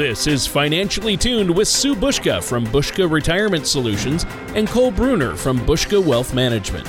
This 0.00 0.26
is 0.26 0.46
Financially 0.46 1.14
Tuned 1.14 1.54
with 1.54 1.68
Sue 1.68 1.94
Buska 1.94 2.42
from 2.42 2.66
Buska 2.68 3.06
Retirement 3.06 3.66
Solutions 3.66 4.24
and 4.54 4.66
Cole 4.66 4.90
Bruner 4.90 5.36
from 5.36 5.58
Buska 5.66 6.02
Wealth 6.02 6.32
Management. 6.32 6.88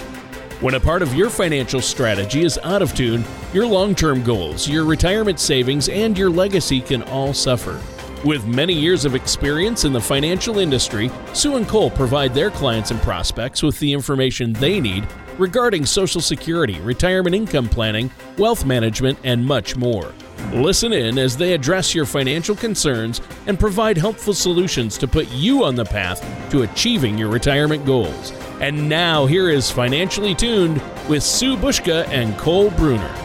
When 0.62 0.76
a 0.76 0.80
part 0.80 1.02
of 1.02 1.14
your 1.14 1.30
financial 1.30 1.82
strategy 1.82 2.46
is 2.46 2.58
out 2.64 2.82
of 2.82 2.96
tune, 2.96 3.26
your 3.54 3.66
long 3.66 3.96
term 3.96 4.24
goals, 4.24 4.66
your 4.66 4.86
retirement 4.86 5.42
savings, 5.42 5.90
and 5.90 6.18
your 6.18 6.30
legacy 6.30 6.80
can 6.80 7.04
all 7.04 7.34
suffer. 7.34 7.82
With 8.24 8.48
many 8.48 8.74
years 8.74 9.04
of 9.04 9.14
experience 9.14 9.84
in 9.84 9.92
the 9.92 10.00
financial 10.00 10.58
industry, 10.60 11.12
Sue 11.34 11.58
and 11.58 11.68
Cole 11.68 11.92
provide 11.92 12.34
their 12.34 12.50
clients 12.50 12.92
and 12.92 13.02
prospects 13.02 13.62
with 13.62 13.78
the 13.80 13.92
information 13.92 14.54
they 14.54 14.80
need 14.80 15.06
regarding 15.38 15.86
Social 15.86 16.22
Security, 16.22 16.80
retirement 16.80 17.36
income 17.36 17.68
planning, 17.68 18.10
wealth 18.38 18.64
management, 18.64 19.20
and 19.26 19.46
much 19.46 19.76
more. 19.76 20.14
Listen 20.54 20.92
in 20.92 21.18
as 21.18 21.38
they 21.38 21.54
address 21.54 21.96
your 21.96 22.06
financial 22.06 22.56
concerns 22.56 23.22
and 23.48 23.60
provide 23.60 23.98
helpful 23.98 24.34
solutions 24.34 24.98
to 24.98 25.08
put 25.08 25.28
you 25.30 25.64
on 25.64 25.76
the 25.76 25.86
path 25.86 26.22
to 26.52 26.64
achieving 26.64 27.18
your 27.18 27.30
retirement 27.30 27.86
goals. 27.86 28.34
And 28.60 28.90
now, 28.90 29.26
here 29.26 29.50
is 29.50 29.72
Financially 29.72 30.36
Tuned 30.36 30.82
with 31.08 31.24
Sue 31.24 31.56
Buska 31.56 32.08
and 32.10 32.38
Cole 32.38 32.70
Bruner. 32.72 33.16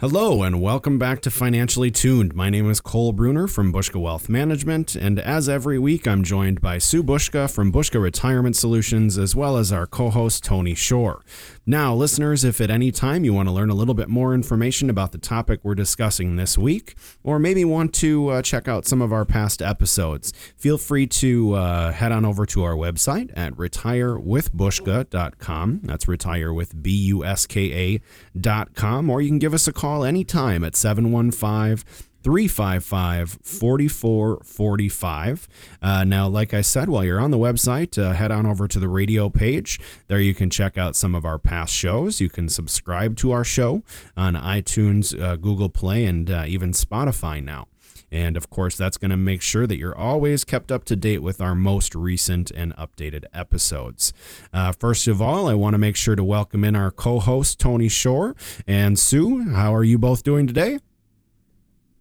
Hello, 0.00 0.42
and 0.42 0.60
welcome 0.60 0.98
back 0.98 1.22
to 1.22 1.30
Financially 1.30 1.90
Tuned. 1.90 2.34
My 2.34 2.50
name 2.50 2.68
is 2.68 2.80
Cole 2.82 3.12
Bruner 3.12 3.46
from 3.46 3.72
Buska 3.72 3.98
Wealth 3.98 4.28
Management, 4.28 4.94
and 4.94 5.18
as 5.18 5.48
every 5.48 5.78
week, 5.78 6.06
I'm 6.06 6.22
joined 6.22 6.60
by 6.60 6.76
Sue 6.76 7.02
Buska 7.02 7.50
from 7.50 7.72
Buska 7.72 8.02
Retirement 8.02 8.54
Solutions, 8.54 9.16
as 9.16 9.34
well 9.34 9.56
as 9.56 9.72
our 9.72 9.86
co 9.86 10.10
host, 10.10 10.44
Tony 10.44 10.74
Shore. 10.74 11.24
Now, 11.66 11.94
listeners, 11.94 12.44
if 12.44 12.60
at 12.60 12.70
any 12.70 12.92
time 12.92 13.24
you 13.24 13.32
want 13.32 13.48
to 13.48 13.52
learn 13.52 13.70
a 13.70 13.74
little 13.74 13.94
bit 13.94 14.10
more 14.10 14.34
information 14.34 14.90
about 14.90 15.12
the 15.12 15.18
topic 15.18 15.60
we're 15.62 15.74
discussing 15.74 16.36
this 16.36 16.58
week, 16.58 16.94
or 17.22 17.38
maybe 17.38 17.64
want 17.64 17.94
to 17.94 18.28
uh, 18.28 18.42
check 18.42 18.68
out 18.68 18.86
some 18.86 19.00
of 19.00 19.14
our 19.14 19.24
past 19.24 19.62
episodes, 19.62 20.34
feel 20.56 20.76
free 20.76 21.06
to 21.06 21.54
uh, 21.54 21.92
head 21.92 22.12
on 22.12 22.26
over 22.26 22.44
to 22.44 22.62
our 22.64 22.74
website 22.74 23.30
at 23.34 23.54
retirewithbuska.com. 23.54 25.80
That's 25.84 26.06
retire 26.06 26.52
with 26.52 26.82
B 26.82 26.90
U 27.06 27.24
S 27.24 27.46
K 27.46 27.98
A.com, 28.34 29.08
or 29.08 29.22
you 29.22 29.28
can 29.28 29.38
give 29.38 29.54
us 29.54 29.66
a 29.66 29.72
call 29.72 30.04
anytime 30.04 30.64
at 30.64 30.76
715 30.76 31.82
355 32.24 33.38
4445. 33.42 35.48
Uh, 35.82 36.04
now, 36.04 36.26
like 36.26 36.54
I 36.54 36.62
said, 36.62 36.88
while 36.88 37.04
you're 37.04 37.20
on 37.20 37.30
the 37.30 37.38
website, 37.38 38.02
uh, 38.02 38.14
head 38.14 38.32
on 38.32 38.46
over 38.46 38.66
to 38.66 38.80
the 38.80 38.88
radio 38.88 39.28
page. 39.28 39.78
There 40.08 40.18
you 40.18 40.34
can 40.34 40.48
check 40.48 40.78
out 40.78 40.96
some 40.96 41.14
of 41.14 41.26
our 41.26 41.38
past 41.38 41.74
shows. 41.74 42.22
You 42.22 42.30
can 42.30 42.48
subscribe 42.48 43.18
to 43.18 43.32
our 43.32 43.44
show 43.44 43.82
on 44.16 44.34
iTunes, 44.34 45.20
uh, 45.20 45.36
Google 45.36 45.68
Play, 45.68 46.06
and 46.06 46.30
uh, 46.30 46.44
even 46.46 46.72
Spotify 46.72 47.44
now. 47.44 47.66
And 48.10 48.36
of 48.36 48.48
course, 48.48 48.76
that's 48.76 48.96
going 48.96 49.10
to 49.10 49.16
make 49.16 49.42
sure 49.42 49.66
that 49.66 49.76
you're 49.76 49.96
always 49.96 50.44
kept 50.44 50.72
up 50.72 50.84
to 50.84 50.96
date 50.96 51.18
with 51.18 51.40
our 51.40 51.54
most 51.54 51.94
recent 51.94 52.50
and 52.52 52.74
updated 52.76 53.24
episodes. 53.34 54.14
Uh, 54.52 54.72
first 54.72 55.08
of 55.08 55.20
all, 55.20 55.48
I 55.48 55.54
want 55.54 55.74
to 55.74 55.78
make 55.78 55.96
sure 55.96 56.16
to 56.16 56.24
welcome 56.24 56.64
in 56.64 56.76
our 56.76 56.90
co 56.90 57.18
host, 57.18 57.58
Tony 57.58 57.88
Shore 57.88 58.34
and 58.66 58.98
Sue. 58.98 59.52
How 59.52 59.74
are 59.74 59.84
you 59.84 59.98
both 59.98 60.22
doing 60.22 60.46
today? 60.46 60.78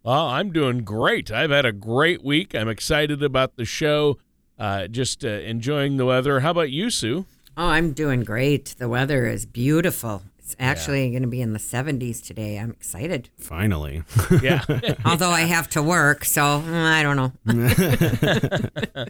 Well, 0.04 0.28
I'm 0.28 0.52
doing 0.52 0.84
great. 0.84 1.32
I've 1.32 1.50
had 1.50 1.66
a 1.66 1.72
great 1.72 2.26
week. 2.26 2.54
I'm 2.54 2.68
excited 2.68 3.24
about 3.24 3.56
the 3.56 3.64
show. 3.64 4.18
Uh, 4.60 4.88
just 4.88 5.24
uh, 5.24 5.30
enjoying 5.30 5.96
the 5.96 6.06
weather. 6.06 6.42
How 6.42 6.52
about 6.52 6.72
you, 6.72 6.90
Sue? 6.90 7.26
Oh, 7.56 7.68
I'm 7.68 7.94
doing 7.94 8.24
great. 8.24 8.76
The 8.78 8.90
weather 8.90 9.28
is 9.28 9.46
beautiful. 9.46 10.24
It's 10.40 10.58
actually 10.60 11.06
yeah. 11.06 11.12
going 11.12 11.22
to 11.22 11.30
be 11.30 11.40
in 11.40 11.54
the 11.54 11.60
70s 11.60 12.22
today. 12.22 12.60
I'm 12.60 12.72
excited. 12.72 13.30
Finally. 13.38 14.04
Yeah. 14.42 14.66
Although 15.06 15.30
I 15.30 15.42
have 15.42 15.70
to 15.70 15.82
work, 15.82 16.26
so 16.26 16.42
mm, 16.42 16.86
I 16.86 17.02
don't 17.02 17.16
know. 17.16 17.32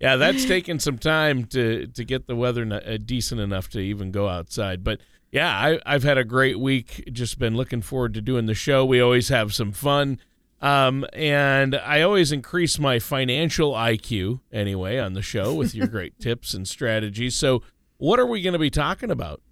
yeah, 0.00 0.16
that's 0.16 0.44
taken 0.44 0.80
some 0.80 0.98
time 0.98 1.44
to 1.46 1.86
to 1.86 2.04
get 2.04 2.26
the 2.26 2.34
weather 2.34 2.66
uh, 2.72 2.96
decent 3.04 3.40
enough 3.40 3.68
to 3.70 3.78
even 3.78 4.10
go 4.10 4.28
outside. 4.28 4.82
But 4.82 5.00
yeah, 5.30 5.48
I, 5.48 5.78
I've 5.86 6.02
had 6.02 6.18
a 6.18 6.24
great 6.24 6.58
week. 6.58 7.08
Just 7.12 7.38
been 7.38 7.56
looking 7.56 7.82
forward 7.82 8.14
to 8.14 8.20
doing 8.20 8.46
the 8.46 8.54
show. 8.54 8.84
We 8.84 9.00
always 9.00 9.28
have 9.28 9.54
some 9.54 9.70
fun. 9.72 10.18
Um, 10.62 11.04
and 11.12 11.74
I 11.74 12.02
always 12.02 12.30
increase 12.30 12.78
my 12.78 13.00
financial 13.00 13.72
IQ 13.72 14.40
anyway 14.52 14.98
on 14.98 15.12
the 15.12 15.22
show 15.22 15.52
with 15.52 15.74
your 15.74 15.86
great 15.88 16.18
tips 16.20 16.54
and 16.54 16.66
strategies. 16.66 17.34
So, 17.34 17.62
what 17.98 18.18
are 18.18 18.26
we 18.26 18.40
going 18.42 18.52
to 18.52 18.58
be 18.58 18.70
talking 18.70 19.10
about? 19.10 19.42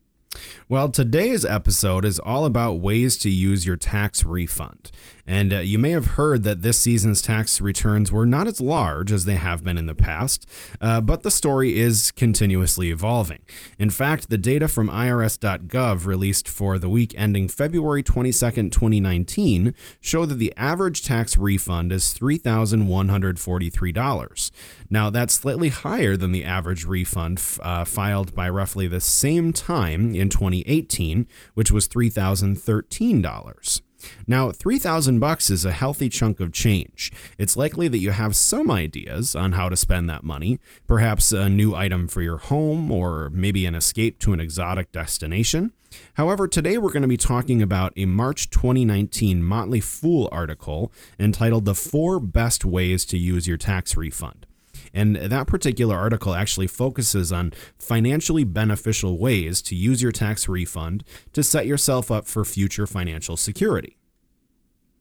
Well, 0.69 0.89
today's 0.89 1.45
episode 1.45 2.05
is 2.05 2.21
all 2.21 2.45
about 2.45 2.75
ways 2.75 3.19
to 3.19 3.31
use 3.31 3.67
your 3.67 3.77
tax 3.77 4.25
refund. 4.25 4.93
And 5.31 5.53
uh, 5.53 5.59
you 5.61 5.79
may 5.79 5.93
have 5.93 6.07
heard 6.07 6.43
that 6.43 6.63
this 6.63 6.81
season's 6.81 7.23
tax 7.23 7.61
returns 7.61 8.11
were 8.11 8.27
not 8.27 8.49
as 8.49 8.61
large 8.61 9.13
as 9.13 9.27
they 9.27 9.37
have 9.37 9.63
been 9.63 9.79
in 9.79 9.87
the 9.87 9.95
past, 9.95 10.45
uh, 10.81 11.01
but 11.01 11.23
the 11.23 11.31
story 11.31 11.79
is 11.79 12.11
continuously 12.11 12.91
evolving. 12.91 13.39
In 13.79 13.91
fact, 13.91 14.29
the 14.29 14.37
data 14.37 14.67
from 14.67 14.89
IRS.gov 14.89 16.05
released 16.05 16.49
for 16.49 16.81
the 16.81 16.89
week 16.89 17.15
ending 17.17 17.47
February 17.47 18.03
22, 18.03 18.71
2019, 18.71 19.73
show 20.01 20.27
that 20.27 20.35
the 20.35 20.53
average 20.57 21.05
tax 21.05 21.37
refund 21.37 21.93
is 21.93 22.13
$3,143. 22.13 24.51
Now, 24.91 25.11
that's 25.11 25.35
slightly 25.35 25.69
higher 25.69 26.17
than 26.17 26.33
the 26.33 26.45
average 26.45 26.85
refund 26.85 27.41
uh, 27.63 27.85
filed 27.85 28.35
by 28.35 28.49
roughly 28.49 28.89
the 28.89 29.01
same 29.01 29.53
time 29.53 30.13
in 30.13 30.29
2018, 30.29 31.29
which 31.55 31.71
was 31.71 31.87
$3,013. 31.87 33.81
Now, 34.27 34.51
3000 34.53 35.19
bucks 35.19 35.51
is 35.51 35.65
a 35.65 35.73
healthy 35.73 36.09
chunk 36.09 36.41
of 36.41 36.53
change. 36.53 37.13
It's 37.39 37.57
likely 37.57 37.89
that 37.89 37.99
you 37.99 38.11
have 38.11 38.37
some 38.37 38.71
ideas 38.71 39.35
on 39.35 39.53
how 39.53 39.69
to 39.69 39.77
spend 39.77 40.09
that 40.11 40.25
money, 40.25 40.59
perhaps 40.87 41.33
a 41.33 41.49
new 41.49 41.75
item 41.75 42.09
for 42.09 42.23
your 42.23 42.39
home 42.39 42.91
or 42.91 43.31
maybe 43.31 43.67
an 43.67 43.75
escape 43.75 44.19
to 44.21 44.33
an 44.33 44.41
exotic 44.41 44.93
destination. 44.93 45.73
However, 46.15 46.47
today 46.47 46.79
we're 46.79 46.93
going 46.93 47.03
to 47.03 47.09
be 47.09 47.17
talking 47.17 47.63
about 47.63 47.93
a 47.97 48.07
March 48.07 48.51
2019 48.51 49.43
Motley 49.43 49.81
Fool 49.81 50.29
article 50.31 50.93
entitled 51.19 51.65
The 51.65 51.75
Four 51.75 52.21
Best 52.21 52.65
Ways 52.65 53.05
to 53.07 53.19
Use 53.19 53.49
Your 53.49 53.57
Tax 53.57 53.97
Refund. 53.97 54.47
And 54.93 55.17
that 55.17 55.47
particular 55.47 55.97
article 55.97 56.35
actually 56.35 56.67
focuses 56.67 57.33
on 57.33 57.53
financially 57.79 58.45
beneficial 58.45 59.19
ways 59.19 59.63
to 59.63 59.77
use 59.77 60.03
your 60.03 60.13
tax 60.13 60.49
refund 60.49 61.05
to 61.33 61.43
set 61.43 61.67
yourself 61.67 62.11
up 62.11 62.27
for 62.27 62.45
future 62.45 62.87
financial 62.87 63.37
security. 63.37 63.97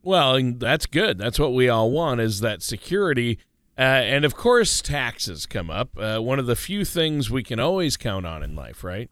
Well, 0.02 0.40
that's 0.56 0.86
good. 0.86 1.18
That's 1.18 1.38
what 1.38 1.52
we 1.52 1.68
all 1.68 1.90
want 1.90 2.20
is 2.20 2.40
that 2.40 2.62
security. 2.62 3.38
Uh, 3.78 3.82
and 3.82 4.24
of 4.24 4.34
course, 4.34 4.80
taxes 4.80 5.46
come 5.46 5.70
up. 5.70 5.90
Uh, 5.98 6.18
one 6.18 6.38
of 6.38 6.46
the 6.46 6.56
few 6.56 6.84
things 6.84 7.30
we 7.30 7.42
can 7.42 7.60
always 7.60 7.96
count 7.96 8.26
on 8.26 8.42
in 8.42 8.54
life, 8.54 8.82
right? 8.84 9.10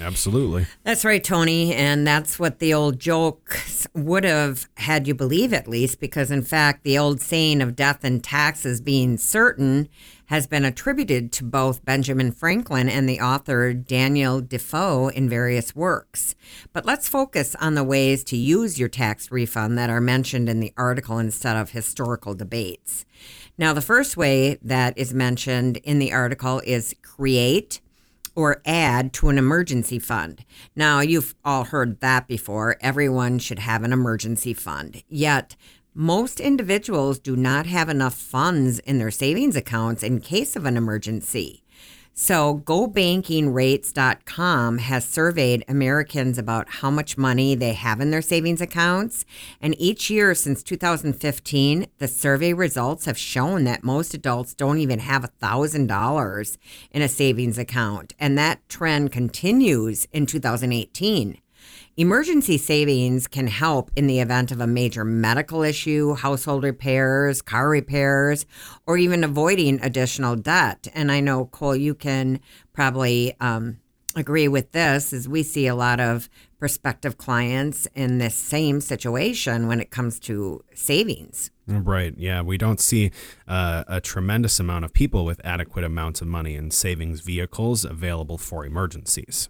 Absolutely. 0.00 0.66
That's 0.84 1.04
right, 1.04 1.22
Tony. 1.22 1.72
And 1.72 2.06
that's 2.06 2.38
what 2.38 2.58
the 2.58 2.74
old 2.74 2.98
jokes 2.98 3.86
would 3.94 4.24
have 4.24 4.68
had 4.76 5.06
you 5.06 5.14
believe, 5.14 5.52
at 5.52 5.68
least, 5.68 6.00
because 6.00 6.30
in 6.30 6.42
fact, 6.42 6.82
the 6.82 6.98
old 6.98 7.20
saying 7.20 7.62
of 7.62 7.76
death 7.76 8.04
and 8.04 8.22
taxes 8.22 8.80
being 8.80 9.16
certain 9.16 9.88
has 10.26 10.46
been 10.46 10.64
attributed 10.64 11.32
to 11.32 11.44
both 11.44 11.84
Benjamin 11.84 12.32
Franklin 12.32 12.88
and 12.88 13.08
the 13.08 13.20
author 13.20 13.72
Daniel 13.72 14.40
Defoe 14.40 15.08
in 15.08 15.28
various 15.28 15.74
works. 15.74 16.34
But 16.72 16.84
let's 16.84 17.08
focus 17.08 17.54
on 17.60 17.74
the 17.74 17.84
ways 17.84 18.24
to 18.24 18.36
use 18.36 18.78
your 18.78 18.88
tax 18.88 19.30
refund 19.30 19.78
that 19.78 19.90
are 19.90 20.00
mentioned 20.00 20.48
in 20.48 20.60
the 20.60 20.72
article 20.76 21.18
instead 21.18 21.56
of 21.56 21.70
historical 21.70 22.34
debates. 22.34 23.04
Now, 23.58 23.72
the 23.72 23.80
first 23.80 24.16
way 24.16 24.58
that 24.62 24.96
is 24.98 25.14
mentioned 25.14 25.78
in 25.78 25.98
the 25.98 26.12
article 26.12 26.60
is 26.64 26.94
create 27.02 27.80
or 28.34 28.60
add 28.66 29.12
to 29.14 29.30
an 29.30 29.38
emergency 29.38 29.98
fund. 29.98 30.44
Now, 30.76 31.00
you've 31.00 31.34
all 31.44 31.64
heard 31.64 32.00
that 32.00 32.28
before. 32.28 32.76
Everyone 32.82 33.38
should 33.38 33.60
have 33.60 33.82
an 33.82 33.94
emergency 33.94 34.52
fund. 34.52 35.02
Yet, 35.08 35.56
most 35.96 36.38
individuals 36.40 37.18
do 37.18 37.34
not 37.34 37.64
have 37.64 37.88
enough 37.88 38.12
funds 38.14 38.78
in 38.80 38.98
their 38.98 39.10
savings 39.10 39.56
accounts 39.56 40.02
in 40.02 40.20
case 40.20 40.54
of 40.54 40.66
an 40.66 40.76
emergency. 40.76 41.62
So, 42.12 42.60
GoBankingRates.com 42.64 44.78
has 44.78 45.06
surveyed 45.06 45.64
Americans 45.68 46.36
about 46.38 46.68
how 46.68 46.90
much 46.90 47.16
money 47.18 47.54
they 47.54 47.74
have 47.74 48.00
in 48.00 48.10
their 48.10 48.22
savings 48.22 48.62
accounts. 48.62 49.26
And 49.60 49.78
each 49.78 50.08
year 50.10 50.34
since 50.34 50.62
2015, 50.62 51.86
the 51.98 52.08
survey 52.08 52.54
results 52.54 53.04
have 53.06 53.18
shown 53.18 53.64
that 53.64 53.84
most 53.84 54.14
adults 54.14 54.54
don't 54.54 54.78
even 54.78 55.00
have 55.00 55.30
$1,000 55.40 56.58
in 56.90 57.02
a 57.02 57.08
savings 57.08 57.58
account. 57.58 58.14
And 58.18 58.38
that 58.38 58.66
trend 58.68 59.12
continues 59.12 60.06
in 60.12 60.24
2018. 60.24 61.38
Emergency 61.98 62.58
savings 62.58 63.26
can 63.26 63.46
help 63.46 63.90
in 63.96 64.06
the 64.06 64.20
event 64.20 64.52
of 64.52 64.60
a 64.60 64.66
major 64.66 65.02
medical 65.02 65.62
issue, 65.62 66.14
household 66.14 66.62
repairs, 66.62 67.40
car 67.40 67.70
repairs, 67.70 68.44
or 68.86 68.98
even 68.98 69.24
avoiding 69.24 69.80
additional 69.80 70.36
debt. 70.36 70.88
And 70.92 71.10
I 71.10 71.20
know, 71.20 71.46
Cole, 71.46 71.74
you 71.74 71.94
can 71.94 72.40
probably 72.74 73.34
um, 73.40 73.78
agree 74.14 74.46
with 74.46 74.72
this 74.72 75.14
as 75.14 75.26
we 75.26 75.42
see 75.42 75.66
a 75.66 75.74
lot 75.74 75.98
of 75.98 76.28
prospective 76.58 77.16
clients 77.16 77.88
in 77.94 78.18
this 78.18 78.34
same 78.34 78.82
situation 78.82 79.66
when 79.66 79.80
it 79.80 79.90
comes 79.90 80.20
to 80.20 80.62
savings. 80.74 81.50
Right. 81.66 82.12
Yeah. 82.18 82.42
We 82.42 82.58
don't 82.58 82.78
see 82.78 83.10
uh, 83.48 83.84
a 83.88 84.02
tremendous 84.02 84.60
amount 84.60 84.84
of 84.84 84.92
people 84.92 85.24
with 85.24 85.40
adequate 85.46 85.84
amounts 85.86 86.20
of 86.20 86.28
money 86.28 86.56
in 86.56 86.70
savings 86.70 87.20
vehicles 87.20 87.86
available 87.86 88.36
for 88.36 88.66
emergencies. 88.66 89.48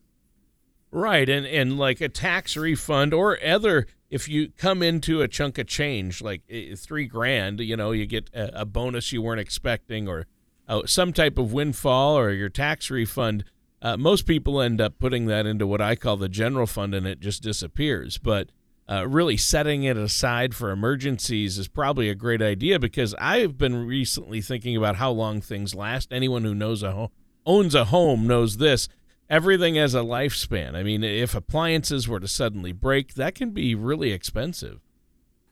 Right. 0.91 1.29
And, 1.29 1.47
and 1.47 1.79
like 1.79 2.00
a 2.00 2.09
tax 2.09 2.56
refund 2.56 3.12
or 3.12 3.38
other, 3.44 3.87
if 4.09 4.29
you 4.29 4.50
come 4.56 4.83
into 4.83 5.21
a 5.21 5.29
chunk 5.29 5.59
of 5.59 5.67
change, 5.67 6.23
like 6.23 6.43
three 6.77 7.06
grand, 7.06 7.61
you 7.61 7.77
know, 7.77 7.93
you 7.93 8.06
get 8.06 8.31
a, 8.33 8.62
a 8.62 8.65
bonus 8.65 9.12
you 9.12 9.23
weren't 9.23 9.41
expecting 9.41 10.09
or 10.09 10.27
uh, 10.69 10.83
some 10.87 11.12
type 11.12 11.38
of 11.38 11.53
windfall 11.53 12.19
or 12.19 12.31
your 12.31 12.49
tax 12.49 12.91
refund. 12.91 13.44
Uh, 13.83 13.97
most 13.97 14.27
people 14.27 14.61
end 14.61 14.81
up 14.81 14.99
putting 14.99 15.27
that 15.27 15.47
into 15.47 15.67
what 15.67 15.81
I 15.81 15.97
call 15.97 16.17
the 16.17 16.29
general 16.29 16.67
fund 16.67 16.94
and 16.94 17.06
it 17.06 17.21
just 17.21 17.43
disappears. 17.43 18.19
But 18.19 18.50
uh, 18.88 19.06
really 19.09 19.37
setting 19.37 19.83
it 19.83 19.97
aside 19.97 20.55
for 20.55 20.71
emergencies 20.71 21.59
is 21.59 21.69
probably 21.69 22.09
a 22.09 22.15
great 22.15 22.41
idea 22.41 22.79
because 22.79 23.15
I've 23.19 23.59
been 23.59 23.87
recently 23.87 24.41
thinking 24.41 24.77
about 24.77 24.97
how 24.97 25.11
long 25.11 25.41
things 25.41 25.75
last. 25.75 26.12
Anyone 26.12 26.44
who 26.44 26.55
knows 26.55 26.83
a 26.83 27.11
owns 27.44 27.75
a 27.75 27.87
home 27.87 28.27
knows 28.27 28.59
this. 28.59 28.88
Everything 29.28 29.75
has 29.75 29.94
a 29.94 30.00
lifespan. 30.00 30.75
I 30.75 30.82
mean, 30.82 31.02
if 31.02 31.34
appliances 31.34 32.08
were 32.08 32.20
to 32.20 32.28
suddenly 32.28 32.73
break, 32.73 33.14
that 33.14 33.34
can 33.34 33.50
be 33.50 33.75
really 33.75 34.12
expensive. 34.12 34.81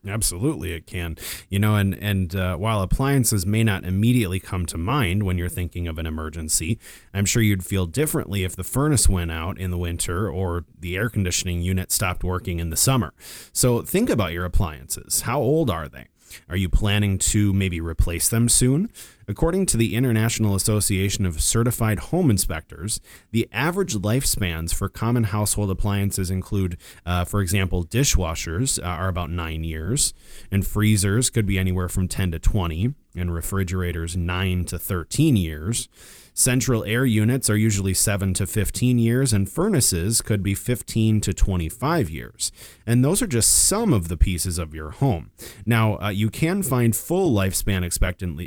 Absolutely, 0.07 0.73
it 0.73 0.87
can. 0.87 1.17
You 1.49 1.59
know, 1.59 1.77
and 1.77 1.95
and 1.95 2.37
uh, 2.37 2.57
while 2.57 2.83
appliances 2.83 3.47
may 3.47 3.65
not 3.65 3.85
immediately 3.85 4.39
come 4.39 4.67
to 4.67 4.77
mind 4.77 5.23
when 5.23 5.39
you're 5.39 5.49
thinking 5.49 5.89
of 5.89 5.99
an 5.99 6.07
emergency, 6.07 6.79
I'm 7.15 7.25
sure 7.25 7.43
you'd 7.43 7.65
feel 7.65 7.87
differently 7.87 8.45
if 8.45 8.55
the 8.55 8.65
furnace 8.65 9.09
went 9.09 9.33
out 9.33 9.59
in 9.59 9.71
the 9.71 9.79
winter 9.79 10.29
or 10.31 10.65
the 10.79 10.97
air 10.97 11.09
conditioning 11.09 11.63
unit 11.63 11.91
stopped 11.91 12.23
working 12.23 12.59
in 12.59 12.71
the 12.71 12.77
summer. 12.77 13.15
So 13.53 13.83
think 13.83 14.11
about 14.11 14.33
your 14.33 14.45
appliances. 14.45 15.23
How 15.23 15.41
old 15.41 15.71
are 15.71 15.89
they? 15.89 16.09
Are 16.49 16.57
you 16.57 16.69
planning 16.69 17.19
to 17.19 17.53
maybe 17.53 17.81
replace 17.81 18.29
them 18.29 18.49
soon? 18.49 18.91
According 19.27 19.67
to 19.67 19.77
the 19.77 19.95
International 19.95 20.55
Association 20.55 21.25
of 21.25 21.41
Certified 21.41 21.99
Home 21.99 22.31
Inspectors, 22.31 23.01
the 23.31 23.49
average 23.53 23.95
lifespans 23.95 24.75
for 24.75 24.89
common 24.89 25.25
household 25.25 25.71
appliances 25.71 26.31
include, 26.31 26.77
uh, 27.07 27.25
for 27.25 27.41
example, 27.41 27.85
dishwashers 27.85 28.79
uh, 28.79 28.87
are 28.87 29.09
about 29.09 29.31
nine 29.31 29.65
years, 29.65 30.13
and 30.51 30.67
freezers 30.67 31.31
could 31.31 31.47
be 31.47 31.59
anywhere 31.59 31.89
from 31.89 32.07
10 32.07 32.33
to 32.33 32.39
20, 32.39 32.95
and 33.17 33.33
refrigerators 33.33 34.17
9 34.17 34.65
to 34.67 34.79
13 34.79 35.37
years. 35.37 35.89
Central 36.37 36.83
air 36.85 37.07
units 37.07 37.49
are 37.49 37.57
usually 37.57 37.95
7 37.95 38.35
to 38.35 38.45
15 38.45 38.99
years, 38.99 39.33
and 39.33 39.49
furnaces 39.49 40.21
could 40.21 40.43
be 40.43 40.53
15 40.53 41.21
to 41.21 41.33
25 41.33 42.11
years. 42.11 42.51
And 42.85 43.05
those 43.05 43.23
are 43.23 43.29
just 43.29 43.53
some 43.53 43.93
of 43.93 44.09
the 44.09 44.17
pieces 44.17 44.59
of 44.59 44.75
your 44.75 44.91
home. 44.91 45.31
Now, 45.65 45.97
uh, 46.01 46.09
you 46.09 46.31
can 46.31 46.65
find 46.65 46.97
full 46.97 47.33
lifespan 47.33 47.85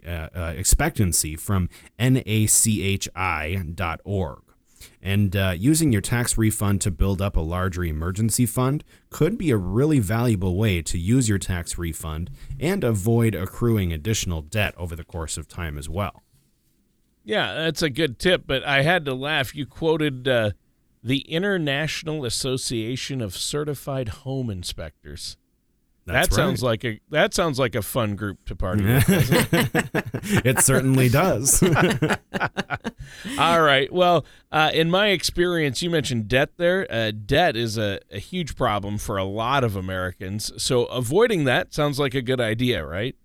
uh, 0.06 0.30
uh, 0.38 0.54
expectancy 0.58 1.38
from 1.38 1.70
nachi.org. 1.98 3.10
And 5.02 5.36
uh, 5.36 5.54
using 5.58 5.92
your 5.94 6.02
tax 6.02 6.38
refund 6.38 6.82
to 6.82 6.92
build 6.92 7.22
up 7.22 7.38
a 7.38 7.42
larger 7.42 7.86
emergency 7.86 8.46
fund 8.46 8.84
could 9.10 9.38
be 9.38 9.50
a 9.52 9.58
really 9.58 10.00
valuable 10.00 10.58
way 10.58 10.82
to 10.82 10.98
use 10.98 11.30
your 11.30 11.40
tax 11.40 11.78
refund 11.78 12.30
and 12.60 12.84
avoid 12.84 13.34
accruing 13.34 13.94
additional 13.94 14.42
debt 14.42 14.74
over 14.78 14.96
the 14.96 15.06
course 15.06 15.38
of 15.38 15.48
time 15.48 15.78
as 15.78 15.88
well. 15.88 16.22
Yeah, 17.28 17.56
that's 17.56 17.82
a 17.82 17.90
good 17.90 18.20
tip, 18.20 18.44
but 18.48 18.64
I 18.64 18.84
had 18.84 19.04
to 19.04 19.14
laugh. 19.14 19.54
You 19.54 19.66
quoted 19.66 20.30
uh, 20.30 20.52
the 21.04 21.20
International 21.30 22.24
Association 22.24 23.22
of 23.22 23.36
Certified 23.36 24.08
Home 24.10 24.50
Inspectors. 24.50 25.36
That's 26.06 26.30
that 26.30 26.34
sounds 26.34 26.62
right. 26.62 26.70
like 26.70 26.86
a 26.86 27.02
that 27.10 27.34
sounds 27.34 27.60
like 27.60 27.76
a 27.76 27.82
fun 27.82 28.16
group 28.16 28.46
to 28.46 28.56
party 28.56 28.86
with. 28.86 29.04
it? 29.10 30.46
it 30.46 30.60
certainly 30.60 31.10
does. 31.10 31.62
All 33.38 33.62
right. 33.62 33.92
Well, 33.92 34.26
uh, 34.50 34.72
in 34.74 34.90
my 34.90 35.08
experience, 35.08 35.82
you 35.82 35.90
mentioned 35.90 36.30
debt 36.30 36.52
there. 36.56 36.88
Uh, 36.90 37.12
debt 37.12 37.58
is 37.58 37.78
a, 37.78 38.00
a 38.10 38.20
huge 38.20 38.56
problem 38.56 38.98
for 38.98 39.18
a 39.18 39.26
lot 39.26 39.66
of 39.66 39.76
Americans. 39.76 40.54
So 40.64 40.86
avoiding 40.86 41.44
that 41.44 41.74
sounds 41.74 42.00
like 42.00 42.16
a 42.16 42.22
good 42.22 42.40
idea, 42.40 42.86
right? 42.86 43.18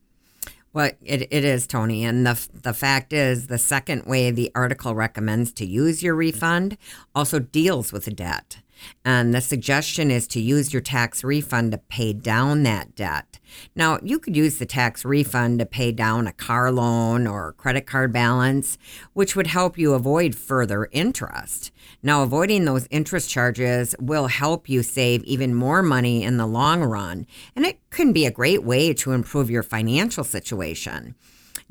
Well, 0.73 0.91
it, 1.03 1.23
it 1.31 1.45
is, 1.45 1.67
Tony. 1.67 2.05
And 2.05 2.27
the, 2.27 2.49
the 2.55 2.73
fact 2.73 3.13
is, 3.13 3.49
the 3.49 3.59
second 3.59 4.07
way 4.07 4.31
the 4.31 4.51
article 4.55 4.95
recommends 4.95 5.53
to 5.55 5.67
use 5.67 6.03
your 6.03 6.15
refund 6.15 6.79
also 7.15 7.39
deals 7.39 7.93
with 7.93 8.07
the 8.07 8.11
debt. 8.11 8.62
And 9.05 9.35
the 9.35 9.41
suggestion 9.41 10.11
is 10.11 10.27
to 10.29 10.41
use 10.41 10.73
your 10.73 10.83
tax 10.83 11.25
refund 11.25 11.73
to 11.73 11.79
pay 11.79 12.13
down 12.13 12.63
that 12.63 12.95
debt. 12.95 13.39
Now, 13.75 13.99
you 14.03 14.19
could 14.19 14.37
use 14.37 14.59
the 14.59 14.67
tax 14.67 15.05
refund 15.05 15.59
to 15.59 15.67
pay 15.67 15.93
down 15.93 16.27
a 16.27 16.33
car 16.33 16.71
loan 16.71 17.27
or 17.27 17.53
credit 17.53 17.87
card 17.87 18.13
balance, 18.13 18.79
which 19.13 19.37
would 19.37 19.49
help 19.49 19.77
you 19.77 19.95
avoid 19.95 20.35
further 20.35 20.89
interest. 20.93 21.71
Now, 22.03 22.23
avoiding 22.23 22.65
those 22.65 22.89
interest 22.91 23.29
charges 23.29 23.95
will 23.99 24.29
help 24.29 24.69
you 24.69 24.83
save 24.83 25.23
even 25.25 25.55
more 25.55 25.83
money 25.83 26.23
in 26.23 26.37
the 26.37 26.47
long 26.47 26.83
run, 26.83 27.27
and 27.55 27.65
it 27.65 27.79
can 27.91 28.13
be 28.13 28.27
a 28.27 28.31
great 28.31 28.63
way 28.63 28.93
to 28.95 29.13
improve 29.13 29.51
your 29.51 29.63
financial 29.63 30.25
situation. 30.25 31.15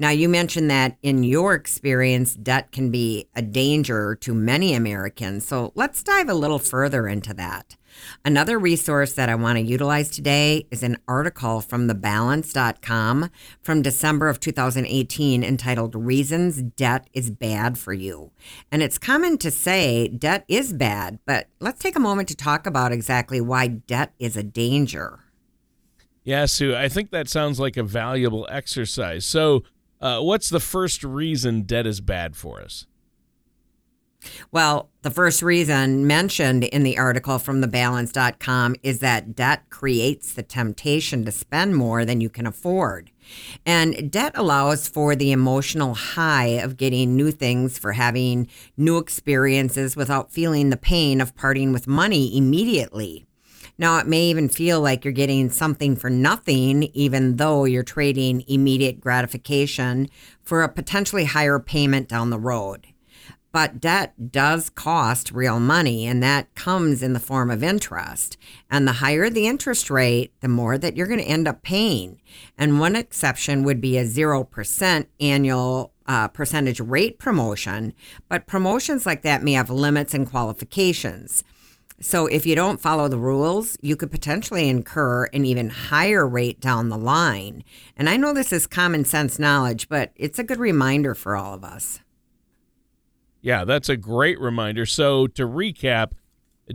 Now, 0.01 0.09
you 0.09 0.29
mentioned 0.29 0.71
that 0.71 0.97
in 1.03 1.21
your 1.21 1.53
experience, 1.53 2.33
debt 2.33 2.71
can 2.71 2.89
be 2.89 3.29
a 3.35 3.43
danger 3.43 4.15
to 4.21 4.33
many 4.33 4.73
Americans. 4.73 5.45
So 5.45 5.73
let's 5.75 6.01
dive 6.01 6.27
a 6.27 6.33
little 6.33 6.57
further 6.57 7.07
into 7.07 7.35
that. 7.35 7.77
Another 8.25 8.57
resource 8.57 9.13
that 9.13 9.29
I 9.29 9.35
want 9.35 9.59
to 9.59 9.63
utilize 9.63 10.09
today 10.09 10.65
is 10.71 10.81
an 10.81 10.97
article 11.07 11.61
from 11.61 11.87
thebalance.com 11.87 13.29
from 13.61 13.83
December 13.83 14.27
of 14.27 14.39
2018 14.39 15.43
entitled 15.43 15.93
Reasons 15.93 16.63
Debt 16.63 17.07
is 17.13 17.29
Bad 17.29 17.77
for 17.77 17.93
You. 17.93 18.31
And 18.71 18.81
it's 18.81 18.97
common 18.97 19.37
to 19.37 19.51
say 19.51 20.07
debt 20.07 20.45
is 20.47 20.73
bad, 20.73 21.19
but 21.27 21.45
let's 21.59 21.79
take 21.79 21.95
a 21.95 21.99
moment 21.99 22.27
to 22.29 22.35
talk 22.35 22.65
about 22.65 22.91
exactly 22.91 23.39
why 23.39 23.67
debt 23.67 24.13
is 24.17 24.35
a 24.35 24.41
danger. 24.41 25.19
Yeah, 26.23 26.45
Sue, 26.45 26.75
I 26.75 26.87
think 26.87 27.09
that 27.11 27.27
sounds 27.27 27.59
like 27.59 27.77
a 27.77 27.83
valuable 27.83 28.47
exercise. 28.51 29.25
So, 29.25 29.63
uh, 30.01 30.19
what's 30.19 30.49
the 30.49 30.59
first 30.59 31.03
reason 31.03 31.61
debt 31.63 31.85
is 31.85 32.01
bad 32.01 32.35
for 32.35 32.61
us? 32.61 32.87
Well, 34.51 34.89
the 35.01 35.09
first 35.09 35.41
reason 35.41 36.05
mentioned 36.05 36.63
in 36.65 36.83
the 36.83 36.97
article 36.97 37.39
from 37.39 37.61
thebalance.com 37.61 38.75
is 38.83 38.99
that 38.99 39.35
debt 39.35 39.63
creates 39.69 40.33
the 40.33 40.43
temptation 40.43 41.25
to 41.25 41.31
spend 41.31 41.75
more 41.75 42.05
than 42.05 42.21
you 42.21 42.29
can 42.29 42.45
afford. 42.45 43.11
And 43.65 44.11
debt 44.11 44.33
allows 44.35 44.87
for 44.87 45.15
the 45.15 45.31
emotional 45.31 45.95
high 45.95 46.59
of 46.59 46.77
getting 46.77 47.15
new 47.15 47.31
things, 47.31 47.79
for 47.79 47.93
having 47.93 48.47
new 48.77 48.97
experiences 48.97 49.95
without 49.95 50.31
feeling 50.31 50.69
the 50.69 50.77
pain 50.77 51.21
of 51.21 51.35
parting 51.35 51.71
with 51.71 51.87
money 51.87 52.35
immediately. 52.37 53.25
Now, 53.81 53.97
it 53.97 54.05
may 54.05 54.25
even 54.25 54.47
feel 54.47 54.79
like 54.79 55.03
you're 55.03 55.11
getting 55.11 55.49
something 55.49 55.95
for 55.95 56.11
nothing, 56.11 56.83
even 56.93 57.37
though 57.37 57.65
you're 57.65 57.81
trading 57.81 58.43
immediate 58.47 59.01
gratification 59.01 60.07
for 60.43 60.61
a 60.61 60.69
potentially 60.69 61.25
higher 61.25 61.57
payment 61.57 62.07
down 62.07 62.29
the 62.29 62.37
road. 62.37 62.85
But 63.51 63.81
debt 63.81 64.31
does 64.31 64.69
cost 64.69 65.31
real 65.31 65.59
money, 65.59 66.05
and 66.05 66.21
that 66.21 66.53
comes 66.53 67.01
in 67.01 67.13
the 67.13 67.19
form 67.19 67.49
of 67.49 67.63
interest. 67.63 68.37
And 68.69 68.87
the 68.87 68.93
higher 68.93 69.31
the 69.31 69.47
interest 69.47 69.89
rate, 69.89 70.31
the 70.41 70.47
more 70.47 70.77
that 70.77 70.95
you're 70.95 71.07
going 71.07 71.19
to 71.19 71.25
end 71.25 71.47
up 71.47 71.63
paying. 71.63 72.21
And 72.59 72.79
one 72.79 72.95
exception 72.95 73.63
would 73.63 73.81
be 73.81 73.97
a 73.97 74.05
0% 74.05 75.07
annual 75.19 75.91
uh, 76.05 76.27
percentage 76.27 76.79
rate 76.79 77.17
promotion, 77.17 77.93
but 78.29 78.45
promotions 78.45 79.07
like 79.07 79.23
that 79.23 79.41
may 79.41 79.53
have 79.53 79.71
limits 79.71 80.13
and 80.13 80.29
qualifications. 80.29 81.43
So 82.01 82.25
if 82.25 82.45
you 82.45 82.55
don't 82.55 82.81
follow 82.81 83.07
the 83.07 83.17
rules, 83.17 83.77
you 83.81 83.95
could 83.95 84.11
potentially 84.11 84.67
incur 84.67 85.25
an 85.25 85.45
even 85.45 85.69
higher 85.69 86.27
rate 86.27 86.59
down 86.59 86.89
the 86.89 86.97
line. 86.97 87.63
And 87.95 88.09
I 88.09 88.17
know 88.17 88.33
this 88.33 88.51
is 88.51 88.65
common 88.65 89.05
sense 89.05 89.37
knowledge, 89.37 89.87
but 89.87 90.11
it's 90.15 90.39
a 90.39 90.43
good 90.43 90.59
reminder 90.59 91.13
for 91.13 91.35
all 91.35 91.53
of 91.53 91.63
us. 91.63 91.99
Yeah, 93.41 93.65
that's 93.65 93.89
a 93.89 93.97
great 93.97 94.39
reminder. 94.39 94.85
So, 94.85 95.27
to 95.27 95.47
recap, 95.47 96.11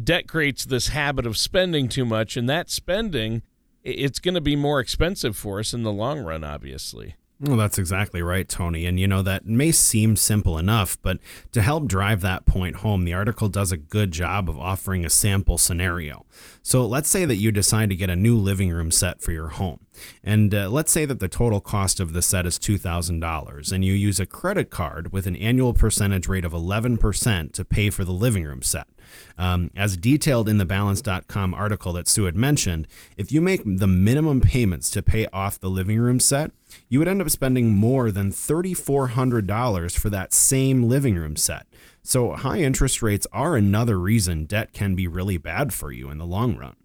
debt 0.02 0.28
creates 0.28 0.64
this 0.64 0.88
habit 0.88 1.26
of 1.26 1.36
spending 1.36 1.88
too 1.88 2.04
much, 2.04 2.36
and 2.36 2.48
that 2.48 2.70
spending, 2.70 3.42
it's 3.84 4.18
going 4.18 4.34
to 4.34 4.40
be 4.40 4.56
more 4.56 4.80
expensive 4.80 5.36
for 5.36 5.60
us 5.60 5.72
in 5.72 5.84
the 5.84 5.92
long 5.92 6.20
run, 6.20 6.42
obviously. 6.42 7.14
Well, 7.38 7.58
that's 7.58 7.78
exactly 7.78 8.22
right, 8.22 8.48
Tony. 8.48 8.86
And 8.86 8.98
you 8.98 9.06
know, 9.06 9.20
that 9.22 9.44
may 9.44 9.70
seem 9.70 10.16
simple 10.16 10.56
enough, 10.56 10.96
but 11.02 11.18
to 11.52 11.60
help 11.60 11.86
drive 11.86 12.22
that 12.22 12.46
point 12.46 12.76
home, 12.76 13.04
the 13.04 13.12
article 13.12 13.48
does 13.48 13.72
a 13.72 13.76
good 13.76 14.10
job 14.10 14.48
of 14.48 14.58
offering 14.58 15.04
a 15.04 15.10
sample 15.10 15.58
scenario. 15.58 16.24
So 16.62 16.86
let's 16.86 17.10
say 17.10 17.26
that 17.26 17.36
you 17.36 17.52
decide 17.52 17.90
to 17.90 17.96
get 17.96 18.08
a 18.08 18.16
new 18.16 18.36
living 18.36 18.70
room 18.70 18.90
set 18.90 19.20
for 19.20 19.32
your 19.32 19.48
home. 19.48 19.85
And 20.22 20.54
uh, 20.54 20.68
let's 20.68 20.92
say 20.92 21.04
that 21.04 21.20
the 21.20 21.28
total 21.28 21.60
cost 21.60 22.00
of 22.00 22.12
the 22.12 22.22
set 22.22 22.46
is 22.46 22.58
$2,000, 22.58 23.72
and 23.72 23.84
you 23.84 23.92
use 23.92 24.20
a 24.20 24.26
credit 24.26 24.70
card 24.70 25.12
with 25.12 25.26
an 25.26 25.36
annual 25.36 25.74
percentage 25.74 26.28
rate 26.28 26.44
of 26.44 26.52
11% 26.52 27.52
to 27.52 27.64
pay 27.64 27.90
for 27.90 28.04
the 28.04 28.12
living 28.12 28.44
room 28.44 28.62
set. 28.62 28.86
Um, 29.38 29.70
as 29.76 29.96
detailed 29.96 30.48
in 30.48 30.58
the 30.58 30.64
balance.com 30.64 31.54
article 31.54 31.92
that 31.92 32.08
Sue 32.08 32.24
had 32.24 32.36
mentioned, 32.36 32.88
if 33.16 33.30
you 33.30 33.40
make 33.40 33.62
the 33.64 33.86
minimum 33.86 34.40
payments 34.40 34.90
to 34.90 35.02
pay 35.02 35.26
off 35.32 35.60
the 35.60 35.70
living 35.70 35.98
room 35.98 36.20
set, 36.20 36.50
you 36.88 36.98
would 36.98 37.08
end 37.08 37.22
up 37.22 37.30
spending 37.30 37.74
more 37.74 38.10
than 38.10 38.30
$3,400 38.30 39.98
for 39.98 40.10
that 40.10 40.32
same 40.32 40.84
living 40.84 41.16
room 41.16 41.36
set. 41.36 41.66
So, 42.02 42.32
high 42.32 42.58
interest 42.58 43.02
rates 43.02 43.26
are 43.32 43.56
another 43.56 43.98
reason 43.98 44.44
debt 44.44 44.72
can 44.72 44.94
be 44.94 45.08
really 45.08 45.38
bad 45.38 45.72
for 45.74 45.90
you 45.90 46.08
in 46.10 46.18
the 46.18 46.26
long 46.26 46.56
run. 46.56 46.76